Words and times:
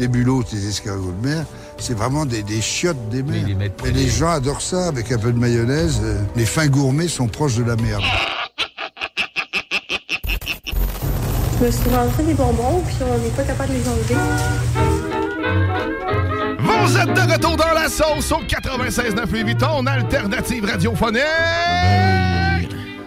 Les 0.00 0.08
bulots, 0.08 0.42
les 0.50 0.66
escargots 0.68 1.12
de 1.22 1.28
mer, 1.28 1.44
c'est 1.78 1.92
vraiment 1.96 2.24
des, 2.24 2.42
des 2.42 2.62
chiottes 2.62 3.08
des 3.10 3.22
mers. 3.22 3.44
Et 3.84 3.90
les 3.92 4.08
gens 4.08 4.30
adorent 4.30 4.62
ça 4.62 4.86
avec 4.88 5.12
un 5.12 5.18
peu 5.18 5.30
de 5.30 5.38
mayonnaise. 5.38 6.00
Euh, 6.02 6.18
Les 6.36 6.46
fins 6.46 6.68
gourmets 6.68 7.06
sont 7.06 7.28
proches 7.28 7.56
de 7.56 7.64
la 7.64 7.76
merde. 7.76 8.02
Je 11.60 11.66
me 11.66 11.70
suis 11.70 11.90
rentré 11.90 12.22
des 12.22 12.32
bonbons, 12.32 12.82
puis 12.86 12.96
on 13.02 13.18
n'est 13.18 13.28
pas 13.28 13.42
capable 13.42 13.74
de 13.74 13.78
les 13.78 13.88
enlever. 13.88 14.14
Vous 16.60 16.96
êtes 16.96 17.12
de 17.14 17.32
retour 17.32 17.56
dans 17.58 17.74
la 17.74 17.88
sauce 17.90 18.32
au 18.32 18.40
96.9 18.42 19.30
Louis 19.30 19.44
Vuitton, 19.44 19.84
alternative 19.86 20.64
radiophonique. 20.64 21.20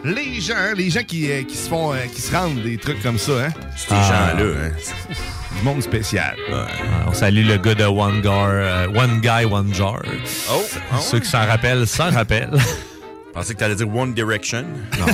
Les 0.05 0.39
gens, 0.41 0.53
les 0.77 0.89
gens 0.91 1.03
qui, 1.07 1.31
euh, 1.31 1.41
qui 1.43 1.57
se 1.57 1.67
font, 1.69 1.93
euh, 1.93 1.97
qui 2.13 2.21
se 2.21 2.35
rendent 2.35 2.61
des 2.61 2.77
trucs 2.77 3.01
comme 3.01 3.17
ça, 3.17 3.31
hein. 3.45 3.49
Ces 3.75 3.87
Ah. 3.95 4.33
gens-là, 4.35 4.51
hein. 4.65 4.71
Du 5.57 5.63
monde 5.63 5.81
spécial. 5.81 6.35
Ah, 6.51 6.65
On 7.07 7.13
salue 7.13 7.45
le 7.45 7.57
gars 7.57 7.75
de 7.75 7.83
One, 7.85 8.21
Gar, 8.21 8.47
euh, 8.49 8.87
One 8.95 9.19
Guy, 9.21 9.45
One 9.49 9.73
Jar. 9.73 10.01
Oh, 10.51 10.61
Ceux 10.99 11.19
qui 11.19 11.29
s'en 11.29 11.45
rappellent, 11.45 11.87
s'en 11.87 12.11
rappellent. 12.11 12.49
Je 12.53 13.33
pensais 13.39 13.53
que 13.55 13.59
t'allais 13.59 13.75
dire 13.75 13.93
One 13.95 14.13
Direction. 14.13 14.65
Non, 14.99 15.05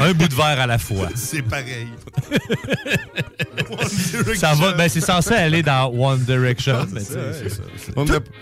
un 0.00 0.12
bout 0.12 0.28
de 0.28 0.34
verre 0.34 0.60
à 0.60 0.66
la 0.66 0.78
fois. 0.78 1.08
C'est 1.14 1.42
pareil. 1.42 1.88
Ça 4.34 4.54
va, 4.54 4.72
ben 4.72 4.88
c'est 4.88 5.00
censé 5.00 5.34
aller 5.34 5.62
dans 5.62 5.90
One 5.92 6.20
Direction, 6.20 6.86
mais 6.92 7.02
tu 7.02 7.12
ouais. 7.14 7.20
c'est 7.32 7.48
ça. 7.50 7.62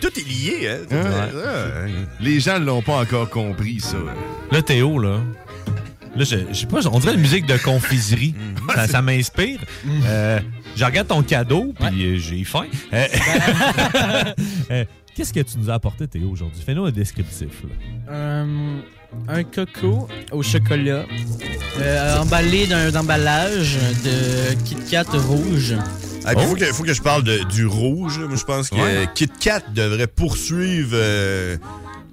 Tout, 0.00 0.18
est 0.18 0.28
lié, 0.28 0.68
hein? 0.68 0.76
Tout 0.88 0.94
Ouais, 0.94 1.02
est- 1.02 1.86
ouais. 1.86 1.92
Les 2.20 2.40
gens 2.40 2.58
ne 2.58 2.64
l'ont 2.66 2.82
pas 2.82 2.98
encore 3.00 3.28
compris, 3.28 3.80
ça. 3.80 3.96
Là, 4.50 4.62
Théo, 4.62 4.98
là. 4.98 5.18
Là, 6.20 6.26
je, 6.26 6.36
je 6.52 6.54
sais 6.54 6.66
pas, 6.66 6.86
on 6.86 6.98
dirait 6.98 7.14
une 7.14 7.20
musique 7.22 7.46
de 7.46 7.56
confiserie. 7.56 8.34
ça 8.74 8.86
ça 8.86 9.00
m'inspire. 9.00 9.58
Euh, 10.04 10.38
je 10.76 10.84
regarde 10.84 11.08
ton 11.08 11.22
cadeau, 11.22 11.72
puis 11.80 12.04
euh, 12.04 12.18
j'ai 12.18 12.44
faim. 12.44 12.66
Euh, 14.70 14.84
Qu'est-ce 15.16 15.32
que 15.32 15.40
tu 15.40 15.58
nous 15.58 15.70
as 15.70 15.74
apporté, 15.74 16.06
Théo, 16.06 16.28
aujourd'hui? 16.30 16.62
Fais-nous 16.64 16.84
un 16.84 16.90
descriptif. 16.92 17.48
là. 17.64 18.14
Euh, 18.14 18.78
un 19.28 19.42
coco 19.44 20.08
au 20.30 20.42
chocolat, 20.42 21.04
euh, 21.80 22.18
emballé 22.18 22.66
d'un 22.66 22.94
emballage 22.94 23.76
de 24.04 24.54
Kit 24.64 24.76
Kat 24.90 25.04
rouge. 25.12 25.74
Ah, 26.24 26.32
faut, 26.38 26.54
que, 26.54 26.64
faut 26.66 26.84
que 26.84 26.92
je 26.92 27.02
parle 27.02 27.24
de- 27.24 27.42
du 27.50 27.64
rouge. 27.66 28.18
Moi, 28.20 28.36
je 28.36 28.44
pense 28.44 28.68
que 28.70 28.76
Ouais. 28.76 29.08
Kit 29.14 29.30
Kat 29.40 29.62
devrait 29.74 30.06
poursuivre 30.06 30.90
euh, 30.94 31.56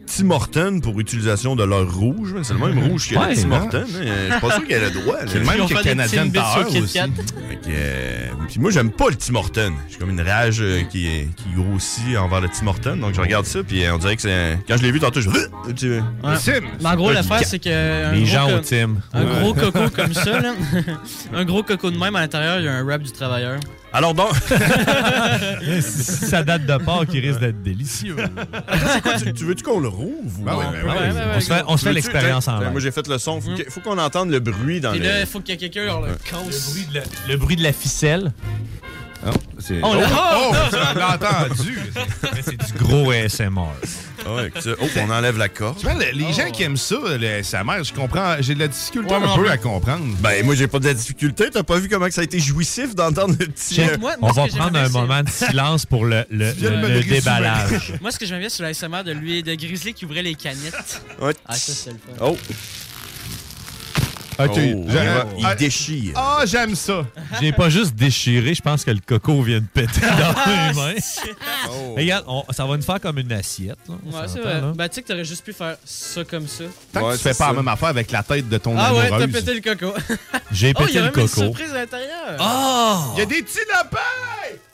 Tim 0.07 0.31
Horton 0.31 0.79
pour 0.81 1.00
utilisation 1.00 1.56
de 1.56 1.63
leur 1.63 1.94
rouge. 1.94 2.34
C'est 2.44 2.53
le 2.53 2.59
même 2.59 2.79
rouge 2.90 3.09
que 3.09 3.16
Ouais, 3.16 3.35
Tim? 3.35 3.51
Horton. 3.51 3.84
hein. 3.84 3.85
Je 3.88 4.31
suis 4.31 4.41
pas 4.41 4.51
sûr 4.56 4.68
qu'elle 4.68 4.84
a 4.84 4.90
le 4.90 4.91
droit. 5.01 5.16
C'est 5.28 5.40
le 5.40 5.45
même 5.45 5.68
que 5.68 5.84
Canadian 5.84 6.29
Tower 6.29 6.81
aussi. 6.81 7.00
Euh, 7.69 8.28
puis 8.47 8.59
moi, 8.59 8.72
j'aime 8.72 8.91
pas 8.91 9.09
le 9.09 9.16
Tim 9.16 9.35
Horton. 9.35 9.73
J'ai 9.90 9.97
comme 9.97 10.09
une 10.09 10.22
rage 10.22 10.62
euh, 10.62 10.81
qui, 10.84 11.07
qui 11.35 11.50
grossit 11.56 12.18
envers 12.18 12.41
le 12.41 12.50
Tim 12.50 12.68
Horton. 12.68 12.97
Donc, 12.97 13.13
je 13.13 13.22
regarde 13.22 13.45
ça, 13.45 13.62
puis 13.63 13.84
euh, 13.84 13.94
on 13.94 13.97
dirait 13.97 14.16
que 14.16 14.22
c'est... 14.22 14.57
Quand 14.68 14.78
je 14.78 14.84
l'ai 14.84 14.91
vu 14.91 15.00
tantôt, 15.00 15.19
je... 15.22 15.29
Ouais. 15.29 16.62
Mais 16.81 16.88
en 16.89 16.95
gros, 16.95 17.12
l'affaire, 17.12 17.44
c'est 17.44 17.59
que. 17.59 18.06
un 18.07 18.12
Les 18.13 18.19
gros 18.22 18.25
gens 18.28 18.51
au 18.51 18.59
team. 18.59 19.01
Un 19.13 19.25
gros 19.25 19.53
coco 19.53 19.89
comme 19.95 20.13
ça, 20.13 20.39
là. 20.39 20.53
un 21.34 21.45
gros 21.45 21.63
coco 21.63 21.91
de 21.91 21.97
même, 21.97 22.16
à 22.16 22.22
l'intérieur, 22.22 22.59
il 22.59 22.66
y 22.66 22.68
a 22.68 22.74
un 22.74 22.85
rap 22.85 23.01
du 23.01 23.12
travailleur. 23.12 23.59
Alors 23.94 24.14
donc, 24.14 24.30
Si 25.81 26.03
ça 26.28 26.44
date 26.44 26.66
de 26.66 26.78
part 26.78 27.06
qui 27.08 27.20
risque 27.20 27.40
d'être 27.40 27.64
délicieux. 27.64 28.16
quoi, 29.03 29.14
tu, 29.20 29.34
tu 29.34 29.46
veux-tu 29.46 29.64
qu'on 29.64 29.80
le 29.80 29.88
rouvre? 29.88 30.40
ou- 30.40 30.44
Ben 30.44 30.56
oui, 30.58 30.66
ben 30.72 30.80
oui. 30.84 30.90
Ouais, 30.90 30.98
ouais, 30.98 31.12
ouais, 31.14 31.22
on 31.36 31.40
se 31.40 31.48
fait, 31.48 31.64
on 31.68 31.78
se 31.78 31.84
fait 31.84 31.90
Tu 31.90 31.96
veux-tu- 31.96 32.08
l'expérience 32.08 32.48
en 32.48 32.59
live. 32.59 32.72
Moi, 32.72 32.81
j'ai 32.81 32.92
fait 32.92 33.08
le 33.08 33.18
son. 33.18 33.40
Faut 33.42 33.56
que- 33.56 33.70
faut 33.72 33.80
qu'on 33.80 33.98
entende 33.98 34.30
le 34.30 34.40
bruit 34.40 34.81
dans 34.81 34.94
Et 34.94 35.00
le... 35.00 35.06
là, 35.06 35.20
il 35.22 35.25
faut 35.25 35.40
qu'il 35.40 35.50
y 35.59 35.66
ait 35.66 35.70
quelqu'un 35.70 35.96
qui 36.02 36.09
le 36.09 36.16
casse. 36.50 36.70
bruit 36.72 36.86
de 36.92 36.96
la- 37.00 37.03
le 37.28 37.38
bruit 37.38 37.56
de 37.56 37.64
la 37.64 37.74
ficelle. 37.74 38.34
Oh, 39.25 39.30
c'est- 39.59 39.80
On 39.84 39.94
l'a- 39.96 40.08
oh, 40.12 40.54
on 40.96 40.98
l'a 41.00 41.16
entendu. 41.16 41.80
C'est 42.44 42.58
du 42.58 42.74
gros 42.84 43.09
ASMR. 43.12 43.72
Ah 44.28 44.36
ouais, 44.36 44.52
que 44.52 44.62
ça- 44.62 44.72
oh, 44.82 44.86
on 44.98 45.10
enlève 45.10 45.38
la 45.38 45.50
corde. 45.50 45.78
Tu 45.80 45.86
vois, 45.86 45.94
le- 45.96 46.12
les 46.12 46.34
gens 46.34 46.50
qui 46.52 46.64
aiment 46.64 46.78
ça, 46.78 46.96
le, 47.20 47.44
sa 47.44 47.64
mère, 47.64 47.84
je 47.84 47.94
comprends. 47.94 48.36
J'ai 48.40 48.56
de 48.56 48.60
la 48.60 48.68
difficulté 48.68 49.14
Ouais, 49.14 49.24
un 49.24 49.36
peu 49.36 49.50
à 49.50 49.58
comprendre. 49.58 50.06
Ben, 50.20 50.46
moi, 50.46 50.56
j'ai 50.56 50.68
pas 50.68 50.80
de 50.80 50.86
la 50.88 50.94
difficulté. 50.94 51.50
T'as 51.52 51.64
pas 51.64 51.78
vu 51.80 51.88
comment 51.90 52.08
que 52.08 52.14
ça 52.14 52.22
a 52.22 52.24
été 52.24 52.40
jouissif 52.40 52.94
d'entendre 52.96 53.36
le 53.40 53.46
petit... 53.48 53.76
Check. 53.76 53.92
euh, 53.92 53.98
Moi- 54.00 54.16
On 54.22 54.30
ce 54.30 54.36
va 54.36 54.48
que 54.48 54.56
prendre 54.56 54.78
un 54.80 54.90
moment 54.90 55.24
de 55.24 55.30
silence 55.30 55.86
pour 55.86 56.06
le, 56.06 56.26
le- 56.30 56.52
viens 56.52 56.72
de 56.72 56.76
le- 56.76 56.82
me 56.82 56.88
le 56.90 57.00
briser 57.00 57.16
déballage. 57.16 57.94
Moi, 58.02 58.12
ce 58.12 58.20
que 58.20 58.26
j'aime 58.26 58.40
bien 58.40 58.50
sur 58.50 58.64
l'ASMR 58.64 59.04
de 59.06 59.12
lui, 59.12 59.44
de 59.44 59.56
Grizzly 59.56 59.94
qui 59.94 60.06
ouvrait 60.06 60.24
les 60.24 60.36
canettes. 60.36 61.02
ouais. 61.22 61.34
Ah, 61.46 61.54
ça, 61.56 61.74
c'est 61.74 61.92
le 61.92 61.98
fun. 61.98 62.26
Oh, 62.26 62.38
OK. 64.40 64.50
oh, 64.56 64.58
il 65.38 65.46
ah, 65.46 65.56
déchire. 65.56 66.14
Ah, 66.16 66.44
j'aime 66.46 66.75
ça. 66.75 67.06
J'ai 67.42 67.52
pas 67.52 67.70
juste 67.70 67.96
déchiré, 67.96 68.53
je 68.53 68.62
pense 68.62 68.84
que 68.84 68.92
le 68.92 69.00
coco 69.06 69.42
vient 69.42 69.59
de 69.59 69.66
péter 69.66 70.02
dans 70.02 70.52
mes 70.52 70.74
mains. 70.74 71.00
Oh. 71.70 71.96
Regarde, 71.98 72.24
on- 72.28 72.44
ça 72.52 72.66
va 72.66 72.75
nous 72.78 72.84
faire 72.84 73.00
comme 73.02 73.18
une 73.18 73.31
assiette. 73.31 73.78
là, 73.88 73.96
Ouais, 74.06 74.28
c'est 74.28 74.40
vrai. 74.40 74.62
là. 74.62 74.74
Ben, 74.75 74.88
tu 74.90 74.96
sais 74.96 75.02
que 75.02 75.08
t'aurais 75.08 75.25
juste 75.25 75.44
pu 75.44 75.53
faire 75.53 75.78
ça 75.84 76.24
comme 76.24 76.48
ça. 76.48 76.64
Tant 76.94 77.02
Ouais, 77.08 77.12
que 77.14 77.18
tu 77.18 77.24
fais 77.24 77.30
pas 77.30 77.34
ça. 77.36 77.48
la 77.48 77.53
même 77.53 77.68
affaire 77.68 77.90
avec 77.90 78.12
la 78.12 78.24
tête 78.24 78.48
de 78.48 78.58
ton 78.58 78.75
Ah 78.78 78.94
ouais, 78.94 79.09
t'as 79.09 79.16
amoureuse. 79.16 79.31
pété 79.34 79.53
le 79.53 79.62
coco. 79.75 79.94
J'ai 80.52 80.74
Oh, 80.78 80.84
il 80.84 80.84
y 80.84 80.86
pété 80.88 80.98
a 81.00 81.02
le 81.02 81.08
même 81.12 81.19
une 81.19 81.28
coco. 81.30 81.42
surprise 81.42 81.72
à 81.72 81.80
l'intérieur. 81.80 82.38
Oh! 82.40 83.14
Il 83.16 83.19
y 83.19 83.22
a 83.22 83.25
des 83.25 83.42
petits 83.44 83.59
lapins! 83.72 83.98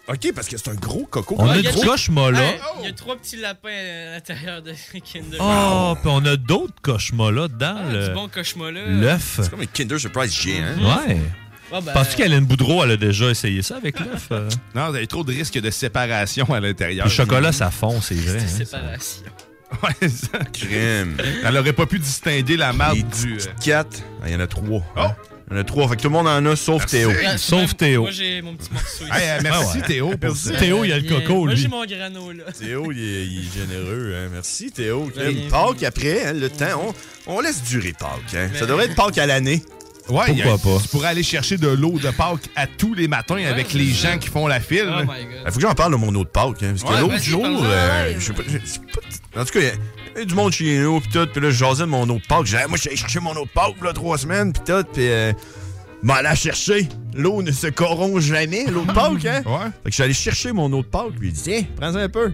OK, 0.10 0.34
parce 0.36 0.48
que 0.50 0.58
c'est 0.58 0.70
un 0.70 0.76
gros 0.76 1.06
coco. 1.10 1.36
On 1.40 1.48
Ah, 1.50 1.54
a 1.54 1.62
du 1.62 1.70
cauchemar 1.70 2.32
là. 2.32 2.42
Il 2.80 2.86
y 2.86 2.90
a 2.90 2.94
trois 2.94 3.16
petits 3.16 3.38
lapins 3.38 3.70
à 3.70 4.16
l'intérieur 4.16 4.62
de 4.62 4.74
Kinder. 5.14 5.38
Oh, 5.40 5.96
puis 6.02 6.12
on 6.14 6.26
a 6.26 6.36
d'autres 6.36 6.74
cauchemars 6.82 7.32
là 7.32 7.48
dedans. 7.48 7.76
Ah, 7.78 7.94
le- 7.94 8.08
du 8.10 8.14
bon 8.14 8.28
cauchemar 8.28 8.72
là. 8.72 8.82
L'œuf. 8.88 9.40
C'est 9.42 9.50
comme 9.50 9.62
un 9.62 9.66
Kinder 9.66 9.98
Surprise 9.98 10.34
géant. 10.34 10.66
Ouais. 10.78 11.18
Ah, 11.72 11.80
ben, 11.82 11.94
Penses-tu 11.94 12.18
qu'Hélène 12.18 12.46
Boudreau, 12.46 12.84
elle 12.84 12.92
a 12.92 12.98
déjà 12.98 13.30
essayé 13.30 13.62
ça 13.62 13.78
avec 13.78 13.98
l'œuf? 14.06 14.28
euh? 14.32 14.50
Non, 14.76 14.94
il 14.94 15.00
y 15.00 15.04
a 15.04 15.08
trop 15.08 15.24
de 15.24 15.32
risques 15.32 15.58
de 15.60 15.72
séparation 15.72 16.46
à 16.54 16.60
l'intérieur. 16.60 17.06
Le 17.06 17.12
chocolat, 17.12 17.52
ça 17.54 17.72
fond, 17.72 18.02
c'est 18.02 18.16
vrai. 18.16 18.40
hein. 18.44 18.48
Séparation. 18.48 19.24
Ouais, 19.82 20.10
ça. 20.10 20.38
Crème. 20.52 21.18
Elle 21.44 21.58
aurait 21.58 21.74
pas 21.74 21.88
pu 21.88 21.98
distinguer 21.98 22.58
la 22.58 22.74
marque 22.74 22.98
du... 23.22 23.34
euh, 23.34 23.38
petites 23.38 23.56
4. 23.64 23.98
Il 24.28 24.34
y 24.34 24.36
en 24.36 24.40
a 24.42 24.46
trois. 24.48 24.84
Oh! 24.98 25.02
Il 25.52 25.56
y 25.56 25.58
en 25.58 25.62
a 25.62 25.64
trois. 25.64 25.88
Fait 25.90 25.96
que 25.98 26.02
tout 26.02 26.08
le 26.08 26.14
monde 26.14 26.28
en 26.28 26.46
a, 26.46 26.56
sauf 26.56 26.80
Merci. 26.82 26.96
Théo. 26.98 27.12
Ah, 27.26 27.38
Sauf 27.38 27.60
même- 27.62 27.74
Théo. 27.74 28.02
Moi, 28.04 28.12
j'ai 28.12 28.42
mon 28.42 28.56
petit 28.56 28.70
morceau 28.72 29.04
ici. 29.04 29.12
Hey, 29.12 29.30
euh, 29.30 29.40
merci 29.44 29.68
Ah 29.74 29.76
ouais. 29.78 29.82
Théo 29.88 30.12
pour 30.18 30.36
ça. 30.38 30.52
Théo, 30.58 30.84
il 30.84 30.90
y 30.90 30.94
a 30.94 31.00
le 31.00 31.08
coco, 31.10 31.46
Moi, 31.46 31.56
j'ai 31.56 31.68
mon 31.68 31.86
grano, 31.86 32.32
là. 32.32 32.44
Théo, 32.58 32.92
il 32.92 33.00
est, 33.00 33.26
il 33.28 33.40
est 33.48 33.54
généreux. 33.68 34.14
Hein. 34.16 34.30
Merci, 34.34 34.72
Théo. 34.72 35.12
Pâques 35.50 35.84
après, 35.84 36.26
hein, 36.28 36.34
le 36.34 36.50
temps. 36.50 36.94
On, 37.28 37.36
on 37.38 37.40
laisse 37.42 37.62
durer 37.64 37.94
Pâques. 37.98 38.34
Hein. 38.36 38.50
Ça 38.58 38.66
devrait 38.66 38.86
être 38.86 38.96
Pâques 38.96 39.18
à 39.18 39.26
l'année. 39.26 39.62
Ouais, 40.10 40.26
il 40.34 40.42
a- 40.42 40.46
Pourquoi 40.46 40.74
pas? 40.78 40.82
Tu 40.82 40.88
pourrais 40.90 41.08
aller 41.10 41.24
chercher 41.24 41.58
de 41.58 41.68
l'eau 41.70 41.98
de 41.98 42.10
Pâques 42.12 42.50
à 42.58 42.68
tous 42.68 42.94
les 42.94 43.08
matins 43.08 43.38
avec 43.46 43.72
les 43.74 43.88
gens 43.92 44.18
qui 44.18 44.28
font 44.30 44.48
la 44.48 44.60
file. 44.60 44.86
Oh 44.88 44.96
là. 45.00 45.02
my 45.04 45.08
god. 45.08 45.18
Il 45.46 45.52
faut 45.52 45.60
que 45.60 45.62
j'en 45.62 45.74
parle 45.76 45.92
de 45.94 45.98
mon 45.98 46.14
eau 46.16 46.24
de 46.26 46.30
Pâques. 46.30 46.62
Hein, 46.64 46.74
parce 46.78 46.84
que 46.84 46.90
Ouais, 46.90 47.00
l'autre 47.00 47.24
jour, 47.24 47.46
euh, 47.46 48.06
ouais. 48.10 48.16
je 48.20 48.26
sais 48.26 48.34
pas, 48.34 48.44
je 48.48 48.58
sais 48.66 48.80
pas- 48.80 49.42
En 49.42 49.46
tout 49.46 49.54
cas, 49.54 49.60
a 50.22 50.26
du 50.26 50.36
monde 50.36 50.52
chez 50.52 50.80
nous, 50.80 51.00
pis 51.02 51.10
tout. 51.10 51.28
Puis 51.32 51.42
là, 51.42 51.50
je 51.50 51.56
jasais 51.58 51.84
de 51.84 51.88
mon 51.90 52.08
eau 52.10 52.16
de 52.20 52.28
Pâques. 52.28 52.46
J'ai 52.46 52.58
moi, 52.70 52.78
allé 52.86 52.96
chercher 52.96 53.20
mon 53.20 53.36
eau 53.36 53.46
de 53.46 53.50
Pâques, 53.50 53.82
là, 53.82 53.94
trois 53.94 54.18
semaines, 54.18 54.54
pis 54.54 54.60
tout. 54.66 54.84
Pis, 54.94 55.02
euh, 55.02 55.34
la 56.04 56.36
chercher. 56.36 56.88
L'eau 57.16 57.42
ne 57.42 57.52
se 57.52 57.68
corrompt 57.68 58.20
jamais, 58.20 58.66
l'eau 58.66 58.84
de 58.86 58.92
Pâques, 58.94 59.26
hein? 59.26 59.42
Ouais. 59.46 59.66
Fait 59.84 59.86
que 59.86 59.90
je 59.90 59.94
suis 59.94 60.04
allé 60.04 60.14
chercher 60.14 60.52
mon 60.52 60.72
eau 60.74 60.82
de 60.82 60.88
Pâques, 60.88 61.14
puis 61.20 61.30
il 61.30 61.34
dit, 61.34 61.42
tiens, 61.42 61.64
prends-en 61.78 61.96
un 62.00 62.10
peu. 62.10 62.34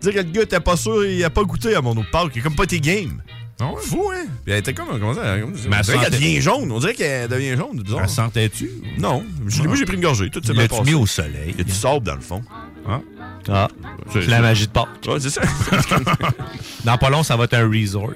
Dire 0.00 0.12
que 0.12 0.18
le 0.18 0.24
gars 0.24 0.42
était 0.42 0.60
pas 0.60 0.76
sûr, 0.76 1.04
il 1.06 1.22
a 1.24 1.30
pas 1.30 1.42
goûté 1.44 1.74
à 1.74 1.80
mon 1.80 1.92
eau 1.92 2.02
de 2.02 2.10
Pâques. 2.10 2.32
Il 2.34 2.40
a 2.40 2.42
comme 2.42 2.56
pas 2.56 2.64
été 2.64 2.80
game. 2.80 3.22
Non, 3.60 3.76
Fou, 3.76 4.10
hein? 4.12 4.24
Puis 4.44 4.52
elle 4.52 4.58
était 4.58 4.74
comme. 4.74 4.88
Comment 4.88 5.14
ça? 5.14 5.36
Mais 5.36 5.42
on 5.44 5.50
dirait 5.52 5.68
qu'elle 5.70 5.84
sentait- 5.84 6.10
devient 6.10 6.40
jaune. 6.40 6.72
On 6.72 6.80
dirait 6.80 6.92
qu'elle 6.94 7.28
devient 7.28 7.56
jaune. 7.56 7.80
Bizarre. 7.80 8.00
Elle 8.02 8.08
sentait-tu? 8.08 8.68
Non. 8.98 9.24
Je- 9.46 9.62
Moi, 9.62 9.76
j'ai 9.76 9.84
pris 9.84 9.94
une 9.94 10.02
gorgée. 10.02 10.28
Tout 10.28 10.42
s'est 10.44 10.52
bien 10.52 10.66
passé. 10.66 10.82
mis 10.82 10.94
au 10.94 11.06
soleil? 11.06 11.50
Il 11.50 11.58
y 11.58 11.60
a 11.60 11.64
du 11.64 11.72
sable 11.72 12.04
dans 12.04 12.16
le 12.16 12.20
fond. 12.20 12.42
Ah. 12.88 13.00
Ah, 13.48 13.68
c'est 14.12 14.26
la 14.26 14.40
magie 14.40 14.66
de 14.66 14.72
Pâques. 14.72 14.88
Ouais, 15.06 15.20
c'est 15.20 15.30
ça. 15.30 15.42
Dans 16.84 16.96
pas 16.98 17.10
long, 17.10 17.22
ça 17.22 17.36
va 17.36 17.44
être 17.44 17.54
un 17.54 17.68
resort. 17.68 18.10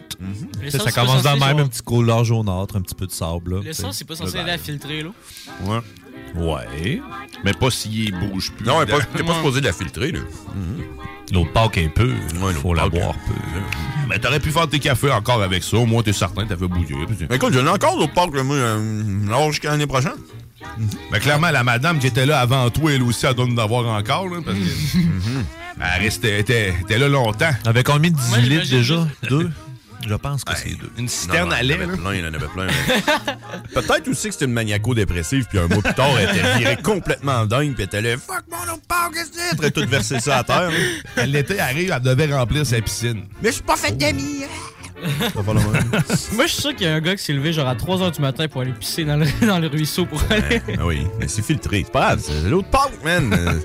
Sauces, 0.70 0.82
Ça 0.84 0.92
commence 0.92 1.22
dans 1.22 1.36
même, 1.36 1.40
genre- 1.40 1.60
un 1.60 1.66
petit 1.68 1.82
couleur 1.82 2.24
jaunâtre, 2.24 2.76
un 2.76 2.80
petit 2.82 2.94
peu 2.94 3.06
de 3.06 3.12
sable. 3.12 3.56
Là, 3.56 3.60
Le 3.64 3.72
sang, 3.72 3.92
c'est 3.92 4.06
pas 4.06 4.14
censé 4.14 4.38
aider 4.38 4.50
à 4.50 4.58
filtrer 4.58 5.02
l'eau. 5.02 5.14
ouais. 5.66 5.78
Ouais. 6.34 7.00
Mais 7.44 7.52
pas 7.54 7.70
s'il 7.70 8.12
bouge 8.18 8.52
plus. 8.52 8.66
Non, 8.66 8.82
est 8.82 8.86
pas- 8.86 8.98
t'es 9.00 9.22
pas 9.22 9.34
supposé 9.34 9.60
de 9.60 9.66
la 9.66 9.72
filtrer, 9.72 10.12
là. 10.12 10.20
L'autre 11.32 11.52
Pâques 11.52 11.78
un 11.78 11.88
peu. 11.88 12.12
l'autre 12.40 12.58
faut 12.60 12.74
la 12.74 12.82
Pâques, 12.82 12.92
boire 12.92 13.10
hein. 13.14 13.32
peu. 13.54 13.60
Mais 14.08 14.18
t'aurais 14.18 14.40
pu 14.40 14.50
faire 14.50 14.68
tes 14.68 14.78
cafés 14.78 15.10
encore 15.12 15.42
avec 15.42 15.62
ça. 15.62 15.76
Au 15.78 15.86
moins, 15.86 16.02
t'es 16.02 16.12
certain 16.14 16.44
que 16.44 16.48
t'as 16.48 16.56
fait 16.56 16.66
bouillir. 16.68 16.98
Écoute, 17.30 17.52
j'en 17.52 17.66
ai 17.66 17.70
encore 17.70 17.96
d'autres 17.98 18.12
parcs, 18.14 18.34
là, 18.34 18.42
moi, 18.42 18.56
euh, 18.56 19.50
jusqu'à 19.50 19.70
l'année 19.70 19.86
prochaine. 19.86 20.12
Mais 21.10 21.20
clairement, 21.20 21.50
la 21.50 21.64
madame 21.64 21.98
qui 21.98 22.06
était 22.08 22.26
là 22.26 22.40
avant 22.40 22.68
toi, 22.70 22.92
elle 22.92 23.02
aussi, 23.02 23.26
elle 23.26 23.34
doit 23.34 23.46
nous 23.46 23.60
avoir 23.60 23.86
encore. 23.86 24.28
Là, 24.28 24.40
parce 24.44 24.56
que, 24.58 24.62
Elle 25.80 26.02
restait, 26.02 26.40
était, 26.40 26.74
était 26.80 26.98
là 26.98 27.08
longtemps. 27.08 27.50
Avec 27.64 27.86
combien 27.86 28.10
de 28.10 28.16
18 28.16 28.28
Moi, 28.30 28.38
litres 28.40 28.64
j'imagine 28.64 28.78
déjà? 28.78 29.06
Deux? 29.30 29.50
Je 30.08 30.14
pense 30.14 30.42
que 30.44 30.56
c'est 30.56 30.70
deux. 30.70 30.90
Une 30.96 31.08
citerne 31.08 31.52
à 31.52 31.62
il 31.62 31.66
y 31.66 31.68
lait. 31.68 31.74
en 31.74 31.82
avait 31.82 31.86
là. 31.92 31.96
plein, 31.98 32.14
il 32.14 32.20
y 32.20 32.24
en 32.24 32.34
avait 32.34 32.46
plein. 32.48 32.66
mais- 32.66 33.34
Peut-être 33.74 34.08
aussi 34.08 34.28
que 34.28 34.32
c'était 34.32 34.44
une 34.46 34.52
maniaco-dépressive, 34.52 35.46
puis 35.48 35.58
un 35.58 35.68
mois 35.68 35.82
plus 35.82 35.94
tard, 35.94 36.10
elle 36.18 36.36
était 36.36 36.58
virée 36.58 36.76
complètement 36.82 37.46
dingue, 37.46 37.74
puis 37.74 37.82
elle 37.82 38.00
était 38.00 38.00
là, 38.02 38.16
fuck 38.16 38.44
mon 38.50 38.72
autre 38.72 38.82
qu'est-ce 39.12 39.30
que 39.30 39.36
c'est? 39.36 39.50
Elle 39.52 39.58
aurait 39.58 39.70
tout 39.70 39.86
versé 39.88 40.20
ça 40.20 40.38
à 40.38 40.44
terre. 40.44 40.70
là. 40.70 40.76
Elle 41.16 41.30
l'été 41.32 41.58
arrive, 41.60 41.92
elle 41.94 42.02
devait 42.02 42.32
remplir 42.34 42.64
sa 42.66 42.80
piscine. 42.80 43.24
Mais 43.42 43.48
je 43.50 43.54
suis 43.54 43.62
pas 43.62 43.76
fait 43.76 43.96
d'amis. 43.96 44.40
Ça 44.40 44.46
Moi, 46.32 46.46
je 46.46 46.52
suis 46.52 46.62
sûr 46.62 46.74
qu'il 46.74 46.86
y 46.86 46.90
a 46.90 46.94
un 46.94 47.00
gars 47.00 47.16
qui 47.16 47.22
s'est 47.24 47.32
levé 47.32 47.52
genre 47.52 47.68
à 47.68 47.74
3h 47.74 48.14
du 48.14 48.20
matin 48.20 48.48
pour 48.48 48.62
aller 48.62 48.72
pisser 48.72 49.04
dans 49.04 49.16
le, 49.16 49.26
dans 49.46 49.58
le 49.58 49.68
ruisseau 49.68 50.06
pour 50.06 50.20
aller. 50.30 50.60
Ah 50.78 50.86
oui, 50.86 51.06
mais 51.18 51.28
c'est 51.28 51.42
filtré. 51.42 51.82
C'est 51.84 51.92
pas 51.92 52.00
grave, 52.16 52.22
c'est 52.24 52.48
l'autre 52.48 52.68
Pâques, 52.68 53.02
man. 53.04 53.32
Euh, 53.32 53.60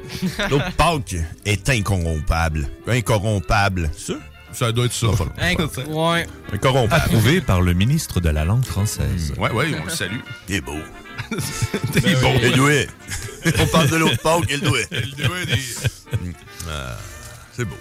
L'autre 0.50 0.72
Pâques 0.78 1.16
est 1.46 1.70
incorrompable. 1.70 2.68
Incorrompable. 2.88 3.90
Ça? 3.98 4.14
Ça 4.52 4.72
doit 4.72 4.86
être 4.86 4.94
ça. 4.94 5.08
Hein, 5.40 5.56
ouais. 5.88 6.28
Incorrompable. 6.54 7.02
Approuvé 7.06 7.42
par 7.42 7.62
le 7.62 7.74
ministre 7.74 8.20
de 8.20 8.30
la 8.30 8.46
langue 8.46 8.66
française. 8.66 9.34
Ouais, 9.38 9.50
ouais, 9.52 9.72
on 9.82 9.86
le 9.86 9.90
salue. 9.90 10.20
Il 10.48 10.56
est 10.56 10.62
beau. 10.62 10.78
T'es 11.92 12.16
bon. 12.22 12.34
Il 12.44 12.52
doit. 12.52 12.70
On 13.60 13.66
parle 13.68 13.90
de 13.90 13.96
l'autre 13.96 14.22
Pâques, 14.22 14.44
il 14.50 14.60
doit. 14.62 14.78
C'est 17.56 17.66
beau. 17.66 17.76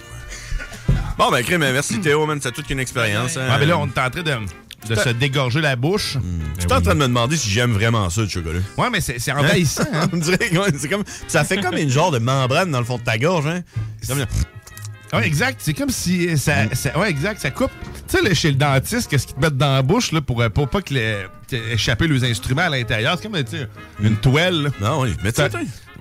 Bon, 1.22 1.30
ben, 1.30 1.44
merci 1.58 2.00
Théo, 2.00 2.26
man. 2.26 2.40
C'est 2.42 2.50
toute 2.50 2.69
une 2.70 2.80
expérience. 2.80 3.36
hein. 3.36 3.46
Ah, 3.48 3.56
mais 3.60 3.66
là, 3.66 3.78
on 3.78 3.86
est 3.86 3.96
en 3.96 4.10
train 4.10 4.22
de, 4.22 4.88
de 4.88 4.94
se 4.96 5.08
dégorger 5.10 5.60
la 5.60 5.76
bouche. 5.76 6.16
Je 6.56 6.62
suis 6.62 6.72
en 6.72 6.80
train 6.80 6.94
de 6.94 6.98
me 6.98 7.06
demander 7.06 7.36
si 7.36 7.48
j'aime 7.48 7.70
vraiment 7.72 8.10
ça, 8.10 8.22
le 8.22 8.28
chocolat. 8.28 8.58
Ouais, 8.76 8.90
mais 8.90 9.00
c'est 9.00 9.30
envahissant. 9.30 9.84
hein? 9.92 10.08
On 10.12 10.16
dirait 10.16 10.36
que 10.38 10.86
comme. 10.88 11.04
Ça 11.28 11.44
fait 11.44 11.58
comme 11.58 11.76
une 11.76 11.90
genre 11.90 12.10
de 12.10 12.19
membrane 12.19 12.72
dans 12.72 12.80
le 12.80 12.84
fond 12.84 12.98
de 12.98 13.04
ta 13.04 13.19
gorge, 13.19 13.46
hein? 13.46 13.60
C'est 14.00 14.12
comme. 14.12 14.26
Ouais, 15.12 15.24
exact. 15.26 15.60
C'est 15.62 15.74
comme 15.74 15.90
si 15.90 16.36
ça, 16.38 16.74
ça- 16.74 16.98
Ouais, 16.98 17.10
exact. 17.10 17.40
Ça 17.40 17.52
coupe. 17.52 17.70
Tu 18.08 18.19
sais, 18.19 18.34
chez 18.34 18.48
le 18.50 18.56
dentiste, 18.56 19.08
qu'est-ce 19.08 19.26
qu'ils 19.28 19.36
te 19.36 19.40
mettent 19.40 19.56
dans 19.58 19.74
la 19.74 19.82
bouche 19.82 20.10
là, 20.10 20.22
pour, 20.22 20.42
euh, 20.42 20.48
pour 20.48 20.69
pas 20.69 20.82
que 20.82 20.92
les, 20.94 21.19
échapper 21.70 22.08
les 22.08 22.24
instruments 22.28 22.62
à 22.62 22.70
l'intérieur? 22.70 23.16
C'est 23.16 23.30
comme 23.30 23.44
tu 23.44 23.58
sais, 23.58 23.69
une 24.02 24.16
toile. 24.16 24.62
là. 24.64 24.70
Non, 24.80 25.02
oui, 25.02 25.14
mais 25.22 25.30
tu 25.30 25.40
Ça- 25.42 25.50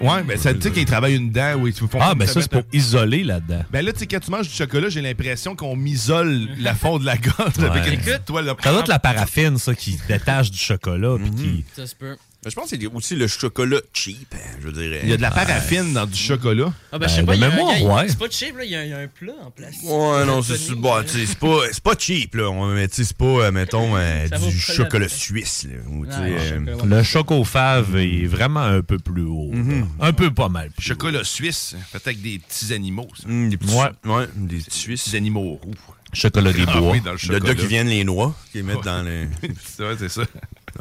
Ouais, 0.02 0.24
ben 0.24 0.38
ça, 0.38 0.54
tu 0.54 0.62
sais 0.62 0.72
qu'ils 0.72 0.86
travaillent 0.86 1.16
une 1.16 1.32
dent 1.32 1.56
où 1.56 1.68
ils 1.68 1.74
font 1.74 1.88
Ah, 2.00 2.14
ben 2.16 2.26
te 2.28 2.32
ça, 2.32 2.42
c'est 2.42 2.52
pour 2.52 2.64
isoler 2.74 3.24
là-dedans. 3.24 3.64
Ben 3.72 3.86
là, 3.86 3.94
tu 3.94 4.00
sais, 4.00 4.08
quand 4.08 4.20
tu 4.20 4.32
manges 4.32 4.48
du 4.50 4.54
chocolat, 4.56 4.90
j'ai 4.90 5.02
l'impression 5.02 5.56
qu'on 5.56 5.76
m'isole 5.76 6.48
la 6.60 6.74
fond 6.76 7.00
de 7.00 7.06
la 7.06 7.18
gorge 7.18 7.60
avec 7.60 7.94
une 7.94 8.00
petite 8.00 8.26
toile. 8.26 8.46
là. 8.46 8.56
Ça 8.62 8.72
doit 8.72 8.82
être 8.82 8.88
la 8.88 9.00
paraffine, 9.00 9.58
ça, 9.58 9.76
qui 9.76 10.00
détache 10.08 10.52
du 10.52 10.58
chocolat. 10.58 11.16
puis 11.22 11.32
qui... 11.32 11.66
Ça 11.76 11.86
se 11.88 11.96
peut. 11.96 12.18
Mais 12.44 12.50
je 12.50 12.56
pense 12.56 12.72
que 12.72 12.76
c'est 12.80 12.88
aussi 12.88 13.16
le 13.16 13.28
chocolat 13.28 13.78
cheap, 13.94 14.34
hein, 14.34 14.58
je 14.60 14.68
veux 14.68 14.74
dire. 14.74 15.00
Il 15.04 15.10
y 15.10 15.14
a 15.14 15.18
de 15.18 15.22
la 15.22 15.30
paraffine 15.30 15.94
dans 15.94 16.08
du 16.08 16.18
chocolat. 16.18 16.74
Ah, 16.92 16.98
ben, 16.98 17.08
je 17.08 17.14
sais 17.14 17.22
Ben, 17.22 17.28
pas, 17.28 17.34
de 17.34 17.38
il 17.38 17.42
y 17.42 17.44
a 17.44 17.48
un- 17.48 17.56
mémoire, 17.56 17.74
il 17.78 17.84
y 17.84 17.86
a- 17.88 17.94
ouais. 17.94 18.06
c'est 18.10 18.18
pas 18.18 18.30
cheap, 18.32 18.58
là. 18.58 18.64
Il 18.66 18.72
y, 18.72 18.76
a- 18.76 18.84
il 18.84 18.90
y 18.90 18.94
a 18.94 18.98
un 18.98 19.08
plat 19.08 19.34
en 19.46 19.52
plastique. 19.52 19.84
Ouais, 19.88 20.26
non, 20.26 20.42
c'est 20.42 20.54
Tony, 20.54 20.66
c'est 20.70 20.76
bon, 20.76 21.04
tu 21.04 21.10
sais, 21.10 21.26
c'est 21.28 21.38
pas, 21.38 21.60
c'est 21.72 21.84
pas 21.84 21.94
cheap, 22.00 22.34
là. 22.34 22.50
On- 22.50 22.66
Mais 22.74 22.88
tu 22.88 22.96
sais, 22.96 23.04
c'est 23.04 23.18
pas, 23.18 23.26
euh, 23.26 23.52
mettons, 23.52 23.96
euh, 23.96 24.28
Ça 24.28 24.38
vaut 24.40 24.48
du 24.50 24.56
pas 24.58 24.64
la 24.70 24.74
chocolat 24.74 25.06
peine. 25.08 25.18
suisse, 25.18 25.68
là. 25.70 25.78
ou, 25.92 26.06
tu 26.08 26.12
sais, 26.12 26.18
Ouais, 26.18 26.32
euh, 26.32 26.50
chocolat, 26.60 26.76
ouais. 26.78 26.86
Le 26.98 27.04
chocofave 27.04 27.96
est 27.98 28.26
vraiment 28.26 28.62
un 28.62 28.82
peu 28.82 28.98
plus 28.98 29.22
haut. 29.24 29.52
là. 29.54 29.86
Un 30.08 30.14
peu 30.14 30.34
pas 30.34 30.50
mal. 30.50 30.72
plus 30.72 30.84
Chocolat 30.84 31.24
suisse, 31.24 31.76
fait 31.92 32.02
avec 32.08 32.22
des 32.24 32.40
petits 32.40 32.74
animaux. 32.74 33.08
Ça. 33.22 33.28
hum, 33.30 33.50
des 33.50 33.58
petits, 33.58 33.76
Ouais. 33.76 33.92
ouais, 34.12 34.26
des 34.36 34.58
petits 34.58 34.80
suisses. 34.80 35.14
Animaux 35.14 35.60
roux. 35.64 35.76
Chocolat 36.14 36.52
des 36.52 36.64
Ah 36.68 36.80
bois. 36.80 36.92
oui, 36.92 37.02
dans 37.02 37.12
le 37.14 37.18
Il 37.22 37.28
y 37.28 37.30
a 37.30 37.36
chocolat. 37.36 37.54
deux 37.54 37.62
qui 37.62 37.68
viennent 37.68 37.88
les 37.88 38.04
noix, 38.04 38.36
qui 38.52 38.58
les 38.58 38.64
mettent 38.64 38.84
dans 38.84 39.04
les. 39.04 39.28
c'est 39.78 39.84
vrai, 39.84 39.96
c'est 40.00 40.10
ça. 40.10 40.24